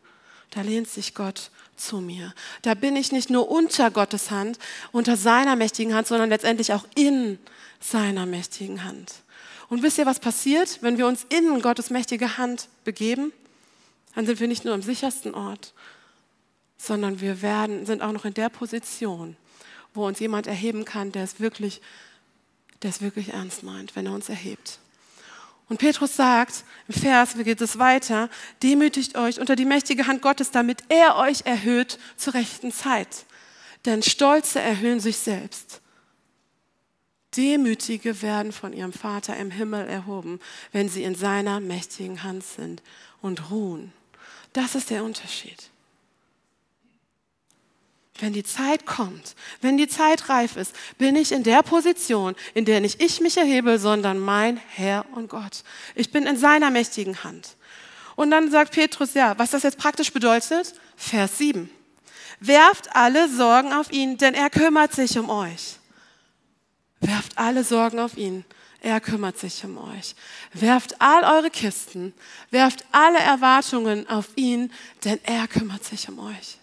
[0.51, 2.33] Da lehnt sich Gott zu mir.
[2.63, 4.59] Da bin ich nicht nur unter Gottes Hand,
[4.93, 7.39] unter seiner mächtigen Hand, sondern letztendlich auch in
[7.81, 9.15] seiner mächtigen Hand.
[9.69, 13.33] Und wisst ihr, was passiert, wenn wir uns in Gottes mächtige Hand begeben?
[14.15, 15.75] Dann sind wir nicht nur am sichersten Ort,
[16.79, 19.37] sondern wir werden, sind auch noch in der Position,
[19.93, 21.81] wo uns jemand erheben kann, der es wirklich,
[22.83, 24.79] der es wirklich ernst meint, wenn er uns erhebt.
[25.69, 28.31] Und Petrus sagt im Vers, wie geht es weiter,
[28.63, 33.27] demütigt euch unter die mächtige Hand Gottes, damit er euch erhöht zur rechten Zeit.
[33.85, 35.81] Denn Stolze erhöhen sich selbst.
[37.37, 40.41] Demütige werden von ihrem Vater im Himmel erhoben,
[40.73, 42.83] wenn sie in seiner mächtigen Hand sind
[43.21, 43.93] und ruhen.
[44.53, 45.71] Das ist der Unterschied.
[48.19, 52.65] Wenn die Zeit kommt, wenn die Zeit reif ist, bin ich in der Position, in
[52.65, 55.65] der nicht ich mich erhebe, sondern mein Herr und Gott.
[55.95, 57.57] Ich bin in seiner mächtigen Hand.
[58.15, 60.75] Und dann sagt Petrus, ja, was das jetzt praktisch bedeutet?
[60.97, 61.69] Vers 7.
[62.41, 65.77] Werft alle Sorgen auf ihn, denn er kümmert sich um euch.
[67.01, 68.45] Werft alle Sorgen auf ihn.
[68.81, 70.15] Er kümmert sich um euch.
[70.53, 72.15] Werft all eure Kisten,
[72.51, 74.73] werft alle Erwartungen auf ihn,
[75.05, 76.59] denn er kümmert sich um euch.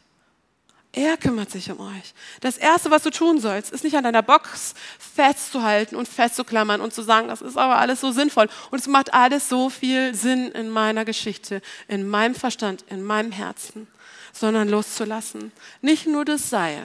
[0.95, 2.13] Er kümmert sich um euch.
[2.39, 6.93] Das Erste, was du tun sollst, ist nicht an deiner Box festzuhalten und festzuklammern und
[6.93, 10.51] zu sagen, das ist aber alles so sinnvoll und es macht alles so viel Sinn
[10.51, 13.87] in meiner Geschichte, in meinem Verstand, in meinem Herzen,
[14.33, 15.51] sondern loszulassen.
[15.81, 16.83] Nicht nur das Seil,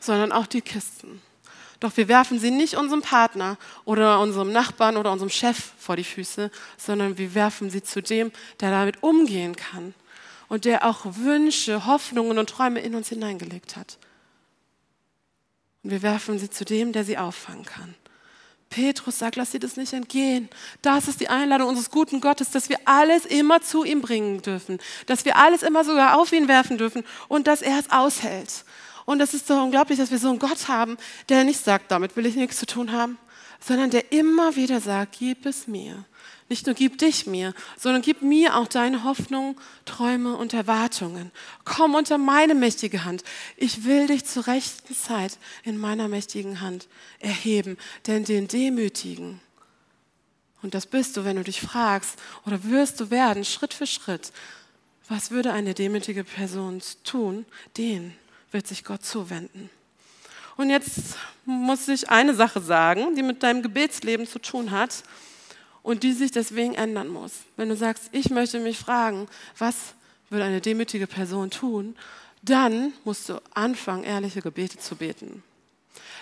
[0.00, 1.20] sondern auch die Kisten.
[1.80, 6.04] Doch wir werfen sie nicht unserem Partner oder unserem Nachbarn oder unserem Chef vor die
[6.04, 9.92] Füße, sondern wir werfen sie zu dem, der damit umgehen kann
[10.48, 13.98] und der auch Wünsche, Hoffnungen und Träume in uns hineingelegt hat.
[15.82, 17.94] Und wir werfen sie zu dem, der sie auffangen kann.
[18.70, 20.48] Petrus sagt, lass sie das nicht entgehen.
[20.82, 24.78] Das ist die Einladung unseres guten Gottes, dass wir alles immer zu ihm bringen dürfen,
[25.06, 28.64] dass wir alles immer sogar auf ihn werfen dürfen und dass er es aushält.
[29.04, 30.96] Und es ist so unglaublich, dass wir so einen Gott haben,
[31.28, 33.18] der nicht sagt, damit will ich nichts zu tun haben,
[33.60, 36.04] sondern der immer wieder sagt, gib es mir.
[36.48, 41.32] Nicht nur gib dich mir, sondern gib mir auch deine Hoffnungen, Träume und Erwartungen.
[41.64, 43.24] Komm unter meine mächtige Hand.
[43.56, 46.86] Ich will dich zur rechten Zeit in meiner mächtigen Hand
[47.18, 49.40] erheben, denn den Demütigen,
[50.62, 54.32] und das bist du, wenn du dich fragst, oder wirst du werden, Schritt für Schritt,
[55.08, 57.44] was würde eine demütige Person tun?
[57.76, 58.14] Den
[58.52, 59.68] wird sich Gott zuwenden.
[60.56, 65.02] Und jetzt muss ich eine Sache sagen, die mit deinem Gebetsleben zu tun hat
[65.86, 67.30] und die sich deswegen ändern muss.
[67.56, 69.94] Wenn du sagst, ich möchte mich fragen, was
[70.30, 71.94] würde eine demütige Person tun,
[72.42, 75.44] dann musst du anfangen, ehrliche Gebete zu beten.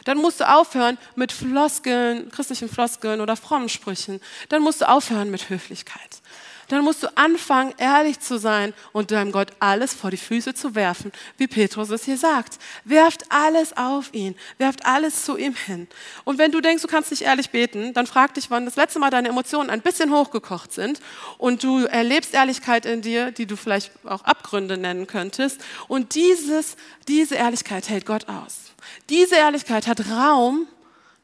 [0.04, 4.20] Dann musst du aufhören mit Floskeln, christlichen Floskeln oder frommen Sprüchen.
[4.50, 6.20] Dann musst du aufhören mit Höflichkeit
[6.68, 10.74] dann musst du anfangen, ehrlich zu sein und deinem Gott alles vor die Füße zu
[10.74, 12.58] werfen, wie Petrus es hier sagt.
[12.84, 15.88] Werft alles auf ihn, werft alles zu ihm hin.
[16.24, 18.98] Und wenn du denkst, du kannst nicht ehrlich beten, dann frag dich, wann das letzte
[18.98, 21.00] Mal deine Emotionen ein bisschen hochgekocht sind
[21.38, 25.60] und du erlebst Ehrlichkeit in dir, die du vielleicht auch Abgründe nennen könntest.
[25.88, 26.76] Und dieses,
[27.08, 28.72] diese Ehrlichkeit hält Gott aus.
[29.08, 30.66] Diese Ehrlichkeit hat Raum,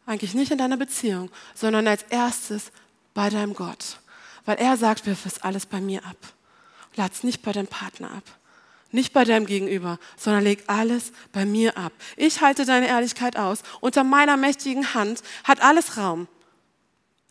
[0.07, 2.72] eigentlich nicht in deiner Beziehung, sondern als erstes
[3.14, 3.99] bei deinem Gott.
[4.44, 6.16] Weil er sagt, wirf es alles bei mir ab.
[6.96, 8.24] Lad es nicht bei deinem Partner ab.
[8.92, 11.92] Nicht bei deinem Gegenüber, sondern leg alles bei mir ab.
[12.16, 13.62] Ich halte deine Ehrlichkeit aus.
[13.81, 16.26] Unter meiner mächtigen Hand hat alles Raum.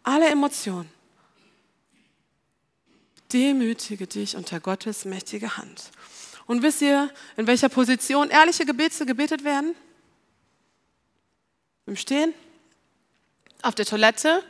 [0.03, 0.89] Alle Emotionen.
[3.33, 5.91] Demütige dich unter Gottes mächtige Hand.
[6.45, 9.75] Und wisst ihr, in welcher Position ehrliche Gebete gebetet werden?
[11.85, 12.33] Im Stehen?
[13.61, 14.43] Auf der Toilette?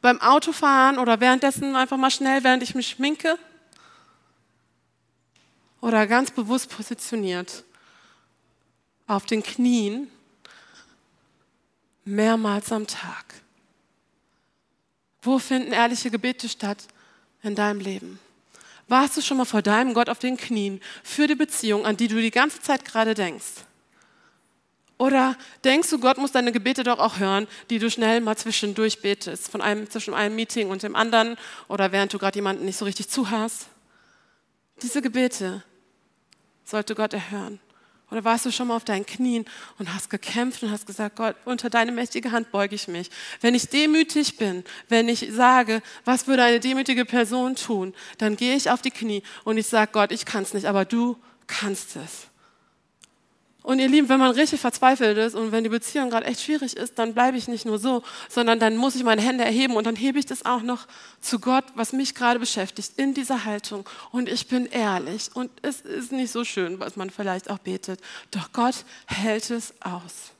[0.00, 3.38] Beim Autofahren oder währenddessen einfach mal schnell, während ich mich schminke?
[5.80, 7.64] Oder ganz bewusst positioniert
[9.06, 10.10] auf den Knien
[12.04, 13.42] mehrmals am Tag?
[15.22, 16.78] Wo finden ehrliche Gebete statt
[17.42, 18.18] in deinem Leben?
[18.88, 22.08] Warst du schon mal vor deinem Gott auf den Knien für die Beziehung, an die
[22.08, 23.67] du die ganze Zeit gerade denkst?
[24.98, 29.00] Oder denkst du, Gott muss deine Gebete doch auch hören, die du schnell mal zwischendurch
[29.00, 31.36] betest, von einem, zwischen einem Meeting und dem anderen
[31.68, 33.68] oder während du gerade jemanden nicht so richtig zuhörst?
[34.82, 35.62] Diese Gebete
[36.64, 37.60] sollte Gott erhören.
[38.10, 39.44] Oder warst du schon mal auf deinen Knien
[39.78, 43.10] und hast gekämpft und hast gesagt, Gott, unter deine mächtige Hand beuge ich mich.
[43.40, 48.56] Wenn ich demütig bin, wenn ich sage, was würde eine demütige Person tun, dann gehe
[48.56, 51.96] ich auf die Knie und ich sage, Gott, ich kann es nicht, aber du kannst
[51.96, 52.27] es.
[53.68, 56.74] Und ihr Lieben, wenn man richtig verzweifelt ist und wenn die Beziehung gerade echt schwierig
[56.74, 59.86] ist, dann bleibe ich nicht nur so, sondern dann muss ich meine Hände erheben und
[59.86, 60.86] dann hebe ich das auch noch
[61.20, 63.84] zu Gott, was mich gerade beschäftigt, in dieser Haltung.
[64.10, 65.28] Und ich bin ehrlich.
[65.34, 68.00] Und es ist nicht so schön, was man vielleicht auch betet.
[68.30, 70.32] Doch Gott hält es aus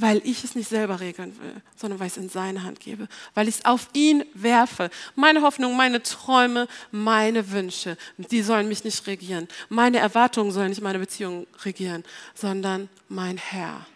[0.00, 3.08] weil ich es nicht selber regeln will, sondern weil ich es in seine Hand gebe,
[3.34, 4.90] weil ich es auf ihn werfe.
[5.14, 9.48] Meine Hoffnung, meine Träume, meine Wünsche, die sollen mich nicht regieren.
[9.68, 13.86] Meine Erwartungen sollen nicht meine Beziehung regieren, sondern mein Herr.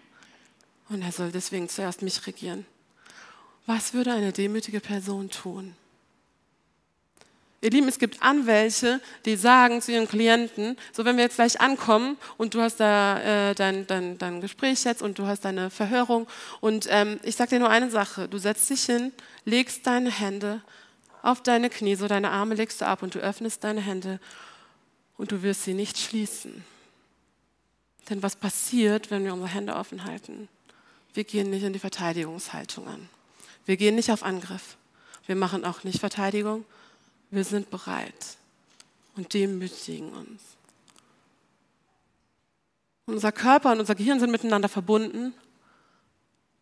[0.89, 2.67] Und er soll deswegen zuerst mich regieren.
[3.67, 5.75] Was würde eine demütige Person tun?
[7.65, 11.63] Ihr Lieben, es gibt Anwälte, die sagen zu ihren Klienten, so wenn wir jetzt gleich
[11.63, 15.71] ankommen und du hast da äh, dein, dein, dein Gespräch jetzt und du hast deine
[15.71, 16.27] Verhörung
[16.61, 19.13] und ähm, ich sage dir nur eine Sache, du setzt dich hin,
[19.47, 20.61] legst deine Hände
[21.23, 24.21] auf deine Knie, so deine Arme legst du ab und du öffnest deine Hände
[25.17, 26.67] und du wirst sie nicht schließen.
[28.11, 30.51] Denn was passiert, wenn wir unsere Hände offen halten?
[31.15, 33.09] Wir gehen nicht in die Verteidigungshaltung an.
[33.65, 34.77] Wir gehen nicht auf Angriff.
[35.25, 36.67] Wir machen auch nicht Verteidigung,
[37.35, 38.37] wir sind bereit
[39.17, 40.43] und demütigen uns.
[43.07, 45.35] Unser Körper und unser Gehirn sind miteinander verbunden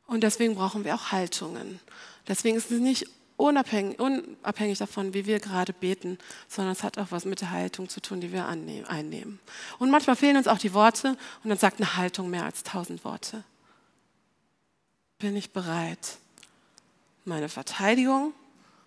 [0.07, 1.79] und deswegen brauchen wir auch Haltungen.
[2.27, 3.07] Deswegen ist es nicht
[3.37, 7.89] unabhängig, unabhängig davon, wie wir gerade beten, sondern es hat auch was mit der Haltung
[7.89, 9.39] zu tun, die wir einnehmen.
[9.79, 13.05] Und manchmal fehlen uns auch die Worte und dann sagt eine Haltung mehr als tausend
[13.05, 13.45] Worte.
[15.19, 16.19] Bin ich bereit,
[17.25, 18.35] meine Verteidigung,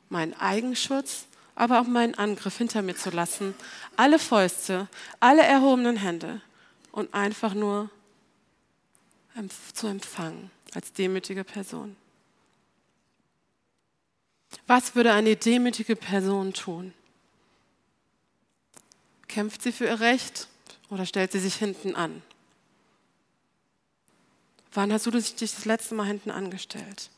[0.10, 3.56] meinen Eigenschutz aber auch meinen Angriff hinter mir zu lassen.
[3.96, 4.88] Alle Fäuste,
[5.20, 6.42] alle erhobenen Hände
[6.92, 7.90] und einfach nur
[9.74, 11.96] zu empfangen als demütige Person.
[14.68, 16.94] Was würde eine demütige Person tun?
[19.28, 20.48] Kämpft sie für ihr Recht
[20.90, 22.22] oder stellt sie sich hinten an?
[24.72, 27.10] Wann hast du dich das letzte Mal hinten angestellt?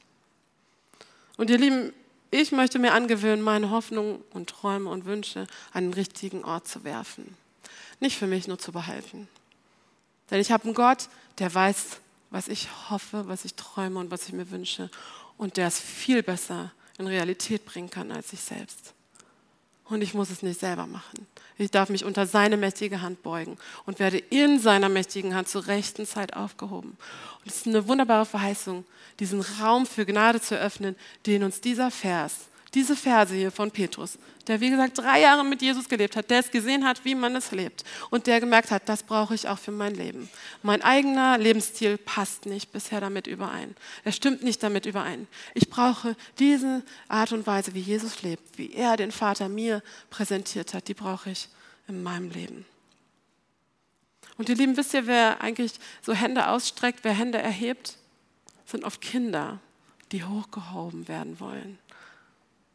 [1.38, 1.94] Und ihr Lieben,
[2.32, 6.84] ich möchte mir angewöhnen, meine Hoffnungen und Träume und Wünsche an den richtigen Ort zu
[6.84, 7.36] werfen.
[8.00, 9.28] Nicht für mich nur zu behalten.
[10.30, 11.10] Denn ich habe einen Gott,
[11.40, 11.98] der weiß,
[12.30, 14.90] was ich hoffe, was ich träume und was ich mir wünsche.
[15.38, 18.94] Und der es viel besser in Realität bringen kann als ich selbst.
[19.86, 21.28] Und ich muss es nicht selber machen.
[21.58, 25.68] Ich darf mich unter seine mächtige Hand beugen und werde in seiner mächtigen Hand zur
[25.68, 26.98] rechten Zeit aufgehoben.
[27.40, 28.86] Und es ist eine wunderbare Verheißung,
[29.20, 34.18] diesen Raum für Gnade zu öffnen, den uns dieser Vers, diese Verse hier von Petrus,
[34.48, 37.36] der wie gesagt drei Jahre mit Jesus gelebt hat, der es gesehen hat, wie man
[37.36, 40.30] es lebt und der gemerkt hat, das brauche ich auch für mein Leben.
[40.64, 43.76] Mein eigener Lebensstil passt nicht bisher damit überein.
[44.04, 45.28] Er stimmt nicht damit überein.
[45.54, 50.74] Ich brauche diese Art und Weise, wie Jesus lebt, wie er den Vater mir präsentiert
[50.74, 51.50] hat, die brauche ich
[51.88, 52.66] in meinem Leben.
[54.38, 57.98] Und ihr Lieben, wisst ihr, wer eigentlich so Hände ausstreckt, wer Hände erhebt?
[58.68, 59.60] sind oft Kinder,
[60.12, 61.80] die hochgehoben werden wollen.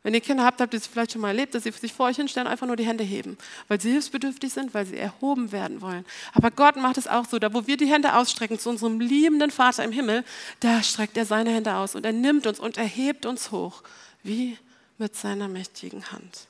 [0.03, 2.07] Wenn ihr Kinder habt, habt ihr es vielleicht schon mal erlebt, dass sie sich vor
[2.07, 3.39] euch hinstellen, einfach nur die Hände heben,
[3.69, 6.05] weil sie hilfsbedürftig sind, weil sie erhoben werden wollen.
[6.33, 9.53] Aber Gott macht es auch so, da wo wir die Hände ausstrecken zu unserem liebenden
[9.53, 10.25] Vater im Himmel,
[10.59, 13.83] da streckt er seine Hände aus und er nimmt uns und erhebt uns hoch,
[14.25, 14.59] wie
[14.99, 16.47] mit seiner mächtigen Hand.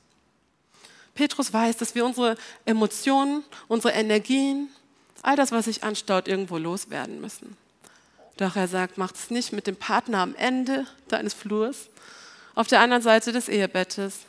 [1.14, 4.68] Petrus weiß, dass wir unsere Emotionen, unsere Energien,
[5.20, 7.56] all das, was sich anstaut, irgendwo loswerden müssen.
[8.38, 11.90] Doch er sagt, mach es nicht mit dem Partner am Ende deines Flurs,
[12.54, 14.20] auf der anderen Seite des Ehebettes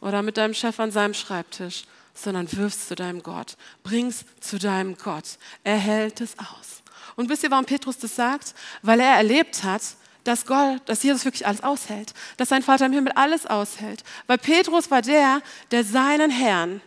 [0.00, 1.84] oder mit deinem Chef an seinem Schreibtisch,
[2.14, 5.38] sondern wirfst zu deinem Gott, bring's zu deinem Gott.
[5.64, 6.82] Er hält es aus.
[7.16, 8.54] Und wisst ihr, warum Petrus das sagt?
[8.82, 9.82] Weil er erlebt hat,
[10.24, 14.02] dass Gott, dass Jesus wirklich alles aushält, dass sein Vater im Himmel alles aushält.
[14.26, 16.80] Weil Petrus war der, der seinen Herrn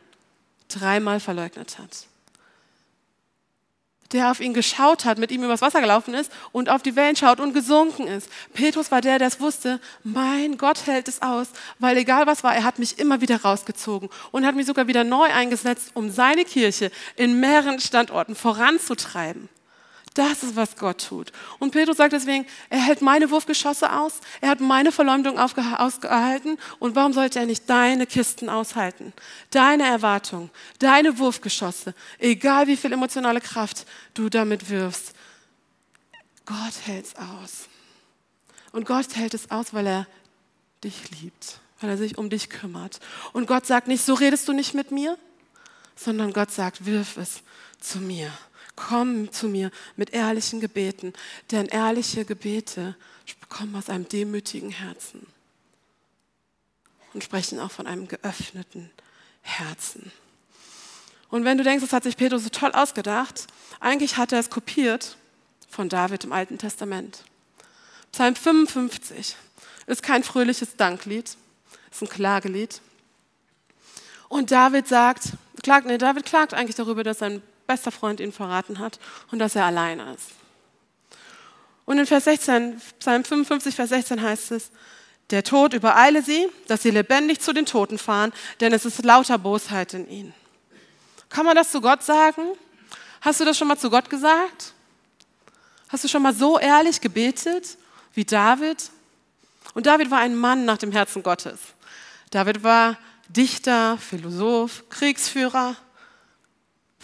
[0.69, 2.07] dreimal verleugnet hat
[4.14, 7.16] der auf ihn geschaut hat, mit ihm übers Wasser gelaufen ist und auf die Wellen
[7.16, 8.30] schaut und gesunken ist.
[8.53, 11.47] Petrus war der, der es wusste, mein Gott hält es aus,
[11.80, 15.03] weil egal was war, er hat mich immer wieder rausgezogen und hat mich sogar wieder
[15.03, 19.49] neu eingesetzt, um seine Kirche in mehreren Standorten voranzutreiben.
[20.18, 21.32] Das ist, was Gott tut.
[21.59, 26.95] Und Petrus sagt deswegen, er hält meine Wurfgeschosse aus, er hat meine Verleumdung ausgehalten und
[26.95, 29.13] warum sollte er nicht deine Kisten aushalten?
[29.51, 30.49] Deine Erwartung,
[30.80, 35.13] deine Wurfgeschosse, egal wie viel emotionale Kraft du damit wirfst.
[36.47, 37.68] Gott hält es aus.
[38.72, 40.07] Und Gott hält es aus, weil er
[40.84, 42.99] dich liebt, weil er sich um dich kümmert.
[43.34, 45.15] Und Gott sagt nicht, so redest du nicht mit mir,
[45.95, 47.43] sondern Gott sagt, wirf es
[47.80, 48.32] zu mir.
[48.78, 51.13] Komm zu mir mit ehrlichen Gebeten,
[51.51, 52.95] denn ehrliche Gebete
[53.49, 55.25] kommen aus einem demütigen Herzen
[57.13, 58.91] und sprechen auch von einem geöffneten
[59.41, 60.11] Herzen.
[61.30, 63.47] Und wenn du denkst, das hat sich Petrus so toll ausgedacht,
[63.80, 65.17] eigentlich hat er es kopiert
[65.67, 67.23] von David im Alten Testament.
[68.11, 69.36] Psalm 55
[69.88, 71.36] ist kein fröhliches Danklied,
[71.91, 72.80] ist ein Klagelied.
[74.30, 75.30] Und David sagt,
[75.63, 78.99] klagt, nee, David klagt eigentlich darüber, dass sein bester Freund ihn verraten hat
[79.32, 80.32] und dass er alleine ist.
[81.86, 84.72] Und in Vers 16, Psalm 55, Vers 16 heißt es,
[85.30, 89.38] der Tod übereile sie, dass sie lebendig zu den Toten fahren, denn es ist lauter
[89.38, 90.34] Bosheit in ihnen.
[91.30, 92.41] Kann man das zu Gott sagen?
[93.22, 94.74] Hast du das schon mal zu Gott gesagt?
[95.89, 97.78] Hast du schon mal so ehrlich gebetet
[98.13, 98.89] wie David?
[99.74, 101.59] Und David war ein Mann nach dem Herzen Gottes.
[102.30, 102.97] David war
[103.30, 105.76] Dichter, Philosoph, Kriegsführer,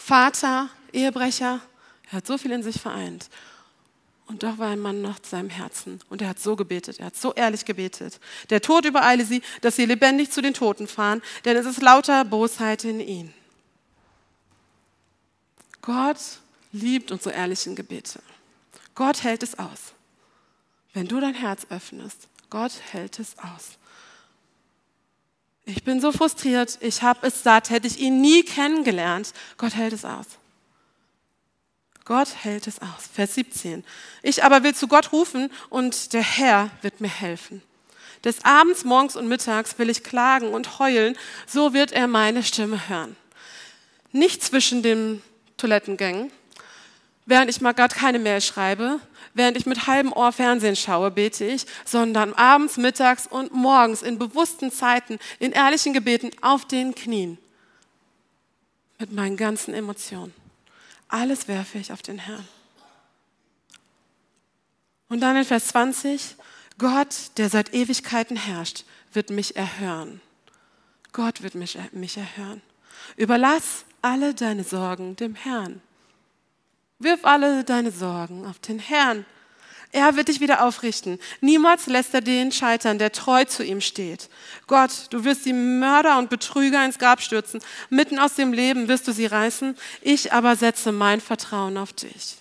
[0.06, 1.62] Vater, Ehebrecher.
[2.08, 3.30] Er hat so viel in sich vereint.
[4.28, 6.01] Und doch war ein Mann nach seinem Herzen.
[6.10, 8.20] Und er hat so gebetet, er hat so ehrlich gebetet.
[8.49, 12.26] Der Tod übereile sie, dass sie lebendig zu den Toten fahren, denn es ist lauter
[12.26, 13.34] Bosheit in ihnen.
[15.82, 16.20] Gott
[16.74, 18.22] liebt unsere ehrlichen Gebete.
[18.95, 19.93] Gott hält es aus.
[20.93, 23.78] Wenn du dein Herz öffnest, Gott hält es aus.
[25.66, 29.34] Ich bin so frustriert, ich habe es satt, hätte ich ihn nie kennengelernt.
[29.57, 30.26] Gott hält es aus.
[32.05, 33.09] Gott hält es aus.
[33.14, 33.86] Vers 17.
[34.24, 37.61] Ich aber will zu Gott rufen und der Herr wird mir helfen.
[38.26, 42.89] Des Abends, morgens und mittags will ich klagen und heulen, so wird er meine Stimme
[42.89, 43.16] hören.
[44.11, 45.22] Nicht zwischen den
[45.57, 46.32] Toilettengängen,
[47.26, 48.99] während ich mal gerade keine Mail schreibe,
[49.34, 54.20] während ich mit halbem Ohr Fernsehen schaue, bete ich, sondern abends, mittags und morgens in
[54.20, 57.38] bewussten Zeiten, in ehrlichen Gebeten auf den Knien.
[59.00, 60.34] Mit meinen ganzen Emotionen.
[61.08, 62.48] Alles werfe ich auf den Herrn.
[65.10, 66.36] Und dann in Vers 20,
[66.78, 70.22] Gott, der seit Ewigkeiten herrscht, wird mich erhören.
[71.12, 72.62] Gott wird mich, mich erhören.
[73.16, 75.82] Überlass alle deine Sorgen dem Herrn.
[77.04, 79.26] Wirf alle deine Sorgen auf den Herrn.
[79.91, 81.20] Er wird dich wieder aufrichten.
[81.39, 84.28] Niemals lässt er den scheitern, der treu zu ihm steht.
[84.66, 87.62] Gott, du wirst die Mörder und Betrüger ins Grab stürzen.
[87.91, 89.78] Mitten aus dem Leben wirst du sie reißen.
[90.01, 92.38] Ich aber setze mein Vertrauen auf dich.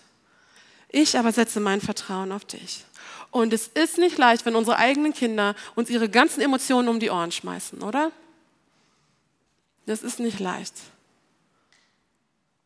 [0.88, 2.84] Ich aber setze mein Vertrauen auf dich.
[3.30, 7.10] Und es ist nicht leicht, wenn unsere eigenen Kinder uns ihre ganzen Emotionen um die
[7.10, 8.12] Ohren schmeißen, oder?
[9.84, 10.74] Das ist nicht leicht.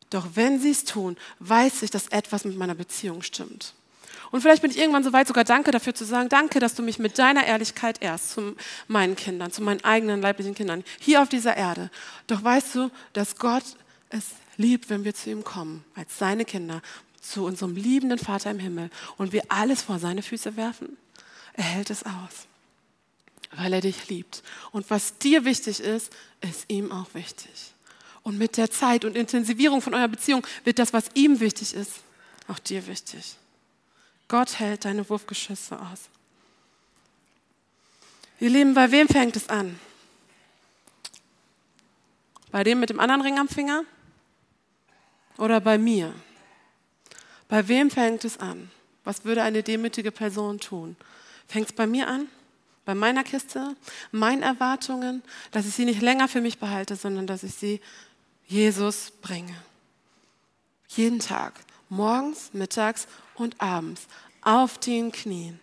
[0.09, 3.73] Doch wenn sie es tun, weiß ich, dass etwas mit meiner Beziehung stimmt.
[4.31, 6.83] Und vielleicht bin ich irgendwann so weit, sogar Danke dafür zu sagen, danke, dass du
[6.83, 8.55] mich mit deiner Ehrlichkeit ehrst zu
[8.87, 11.89] meinen Kindern, zu meinen eigenen leiblichen Kindern, hier auf dieser Erde.
[12.27, 13.63] Doch weißt du, dass Gott
[14.09, 14.25] es
[14.57, 16.81] liebt, wenn wir zu ihm kommen, als seine Kinder,
[17.21, 20.97] zu unserem liebenden Vater im Himmel und wir alles vor seine Füße werfen?
[21.53, 22.47] Er hält es aus,
[23.55, 24.43] weil er dich liebt.
[24.71, 27.73] Und was dir wichtig ist, ist ihm auch wichtig.
[28.27, 31.93] Und mit der Zeit und Intensivierung von eurer Beziehung wird das, was ihm wichtig ist,
[32.49, 33.37] auch dir wichtig.
[34.27, 36.09] Gott hält deine Wurfgeschüsse aus.
[38.41, 39.79] Ihr Lieben, bei wem fängt es an?
[42.51, 43.85] Bei dem mit dem anderen Ring am Finger?
[45.37, 46.13] Oder bei mir?
[47.47, 48.69] Bei wem fängt es an?
[49.05, 50.97] Was würde eine demütige Person tun?
[51.47, 52.27] Fängt es bei mir an?
[52.83, 53.77] Bei meiner Kiste?
[54.11, 55.23] Meinen Erwartungen?
[55.51, 57.79] Dass ich sie nicht länger für mich behalte, sondern dass ich sie
[58.47, 59.55] Jesus bringe.
[60.87, 61.53] Jeden Tag,
[61.89, 64.07] morgens, mittags und abends,
[64.41, 65.59] auf den Knien,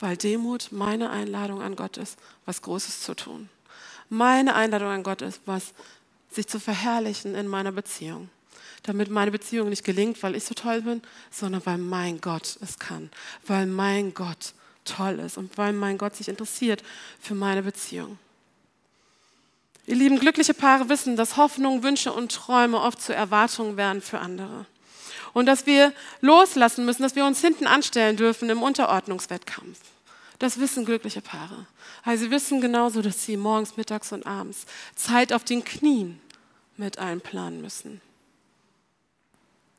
[0.00, 3.48] weil Demut meine Einladung an Gott ist, was Großes zu tun.
[4.08, 5.72] Meine Einladung an Gott ist, was
[6.30, 8.28] sich zu verherrlichen in meiner Beziehung.
[8.82, 12.78] Damit meine Beziehung nicht gelingt, weil ich so toll bin, sondern weil mein Gott es
[12.78, 13.10] kann.
[13.46, 14.54] Weil mein Gott
[14.84, 16.82] toll ist und weil mein Gott sich interessiert
[17.20, 18.18] für meine Beziehung.
[19.88, 24.18] Ihr lieben, glückliche Paare wissen, dass Hoffnung, Wünsche und Träume oft zu Erwartungen werden für
[24.18, 24.66] andere.
[25.32, 29.78] Und dass wir loslassen müssen, dass wir uns hinten anstellen dürfen im Unterordnungswettkampf.
[30.38, 31.66] Das wissen glückliche Paare.
[32.04, 36.20] Also sie wissen genauso, dass sie morgens, mittags und abends Zeit auf den Knien
[36.76, 38.02] mit einplanen müssen.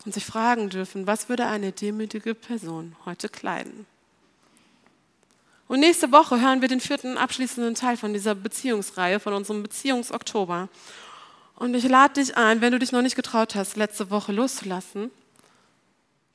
[0.05, 3.86] Und sich fragen dürfen, was würde eine demütige Person heute kleiden?
[5.70, 10.67] Und nächste Woche hören wir den vierten abschließenden Teil von dieser Beziehungsreihe, von unserem Beziehungsoktober.
[11.57, 15.11] Und ich lade dich ein, wenn du dich noch nicht getraut hast, letzte Woche loszulassen,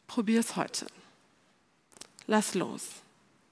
[0.07, 0.87] probier es heute.
[2.29, 2.83] Lass los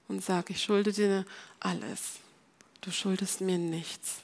[0.07, 1.25] und sag, ich schulde dir
[1.59, 2.13] alles.
[2.79, 4.19] Du schuldest mir nichts.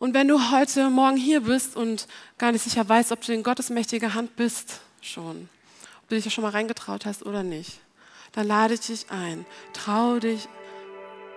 [0.00, 2.08] Und wenn du heute Morgen hier bist und
[2.38, 5.48] gar nicht sicher weißt, ob du in Gottes mächtiger Hand bist, schon,
[6.02, 7.78] ob du dich ja schon mal reingetraut hast oder nicht,
[8.32, 9.46] dann lade ich dich ein.
[9.72, 10.48] Trau dich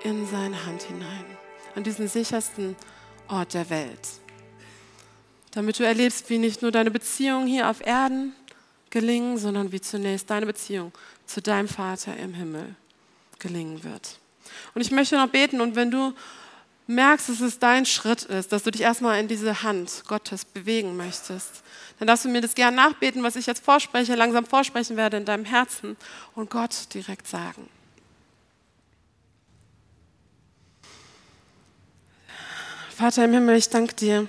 [0.04, 1.26] in seine Hand hinein,
[1.76, 2.76] an diesen sichersten
[3.28, 4.08] Ort der Welt.
[5.52, 8.34] Damit du erlebst, wie nicht nur deine Beziehungen hier auf Erden
[8.90, 10.92] gelingen, sondern wie zunächst deine Beziehung
[11.26, 12.76] zu deinem Vater im Himmel
[13.40, 14.20] gelingen wird.
[14.74, 16.14] Und ich möchte noch beten und wenn du
[16.88, 20.98] merkst, dass es dein Schritt ist, dass du dich erstmal in diese Hand Gottes bewegen
[20.98, 21.64] möchtest,
[22.00, 25.26] dann darfst du mir das gerne nachbeten, was ich jetzt vorspreche, langsam vorsprechen werde in
[25.26, 25.98] deinem Herzen
[26.36, 27.70] und Gott direkt sagen.
[32.90, 34.28] Vater im Himmel, ich danke dir,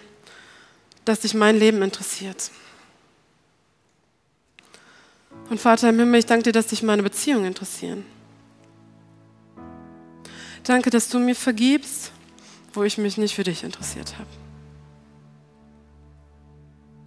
[1.05, 2.50] dass dich mein Leben interessiert.
[5.50, 8.07] Und Vater im Himmel, ich danke dir, dass dich meine Beziehungen interessieren.
[10.64, 12.12] Danke, dass du mir vergibst,
[12.73, 14.29] wo ich mich nicht für dich interessiert habe.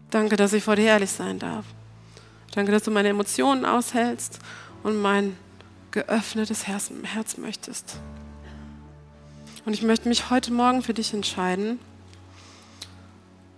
[0.09, 1.66] Danke, dass ich vor dir ehrlich sein darf.
[2.53, 4.39] Danke, dass du meine Emotionen aushältst
[4.84, 5.36] und mein
[5.91, 7.97] geöffnetes Herz, Herz möchtest.
[9.66, 11.80] Und ich möchte mich heute Morgen für dich entscheiden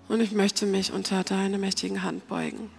[0.08, 2.72] und ich möchte mich unter deine mächtigen Hand beugen.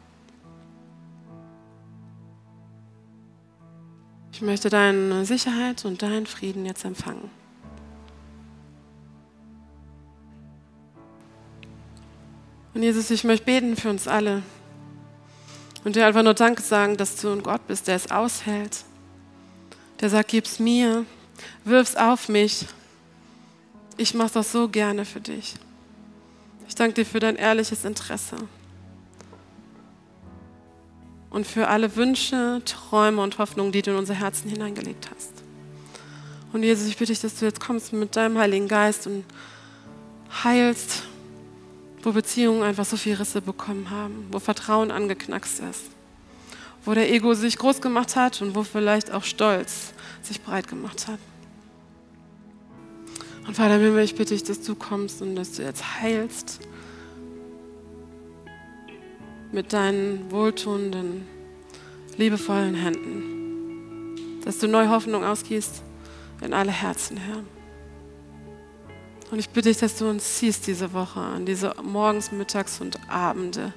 [4.32, 7.37] Ich möchte deine Sicherheit und deinen Frieden jetzt empfangen.
[12.78, 14.40] Und Jesus, ich möchte beten für uns alle
[15.82, 18.84] und dir einfach nur Danke sagen, dass du ein Gott bist, der es aushält.
[20.00, 21.04] Der sagt, gib's mir,
[21.64, 22.66] wirf's auf mich.
[23.96, 25.56] Ich mache das so gerne für dich.
[26.68, 28.36] Ich danke dir für dein ehrliches Interesse
[31.30, 35.32] und für alle Wünsche, Träume und Hoffnungen, die du in unser Herzen hineingelegt hast.
[36.52, 39.24] Und Jesus, ich bitte dich, dass du jetzt kommst mit deinem Heiligen Geist und
[40.44, 41.07] heilst,
[42.02, 45.84] wo Beziehungen einfach so viel Risse bekommen haben, wo Vertrauen angeknackst ist,
[46.84, 49.92] wo der Ego sich groß gemacht hat und wo vielleicht auch Stolz
[50.22, 51.18] sich breit gemacht hat.
[53.46, 56.60] Und Vater Himmel, ich bitte dich, dass du kommst und dass du jetzt heilst
[59.52, 61.26] mit deinen wohltuenden,
[62.18, 64.40] liebevollen Händen.
[64.44, 65.82] Dass du neue Hoffnung ausgießt
[66.42, 67.42] in alle Herzen, Herr.
[69.30, 72.98] Und ich bitte dich, dass du uns ziehst diese Woche an diese Morgens, Mittags und
[73.10, 73.74] Abende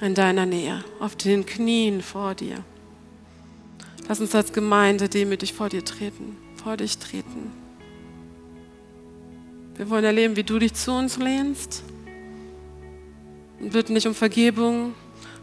[0.00, 2.62] in deiner Nähe, auf den Knien vor dir.
[4.08, 7.52] Lass uns als Gemeinde demütig vor dir treten, vor dich treten.
[9.76, 11.82] Wir wollen erleben, wie du dich zu uns lehnst
[13.60, 14.94] und bitten nicht um Vergebung,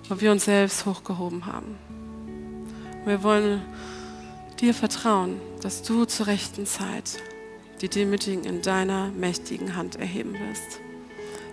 [0.07, 1.75] weil wir uns selbst hochgehoben haben.
[3.05, 3.61] Wir wollen
[4.59, 7.19] dir vertrauen, dass du zur rechten Zeit
[7.81, 10.79] die Demütigen in deiner mächtigen Hand erheben wirst.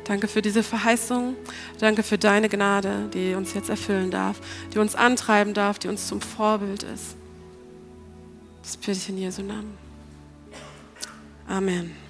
[0.05, 1.37] Danke für diese Verheißung.
[1.79, 4.41] Danke für deine Gnade, die uns jetzt erfüllen darf,
[4.75, 7.17] die uns antreiben darf, die uns zum Vorbild ist.
[8.63, 9.77] Das bitte ich in Jesu Namen.
[11.47, 12.02] Amen.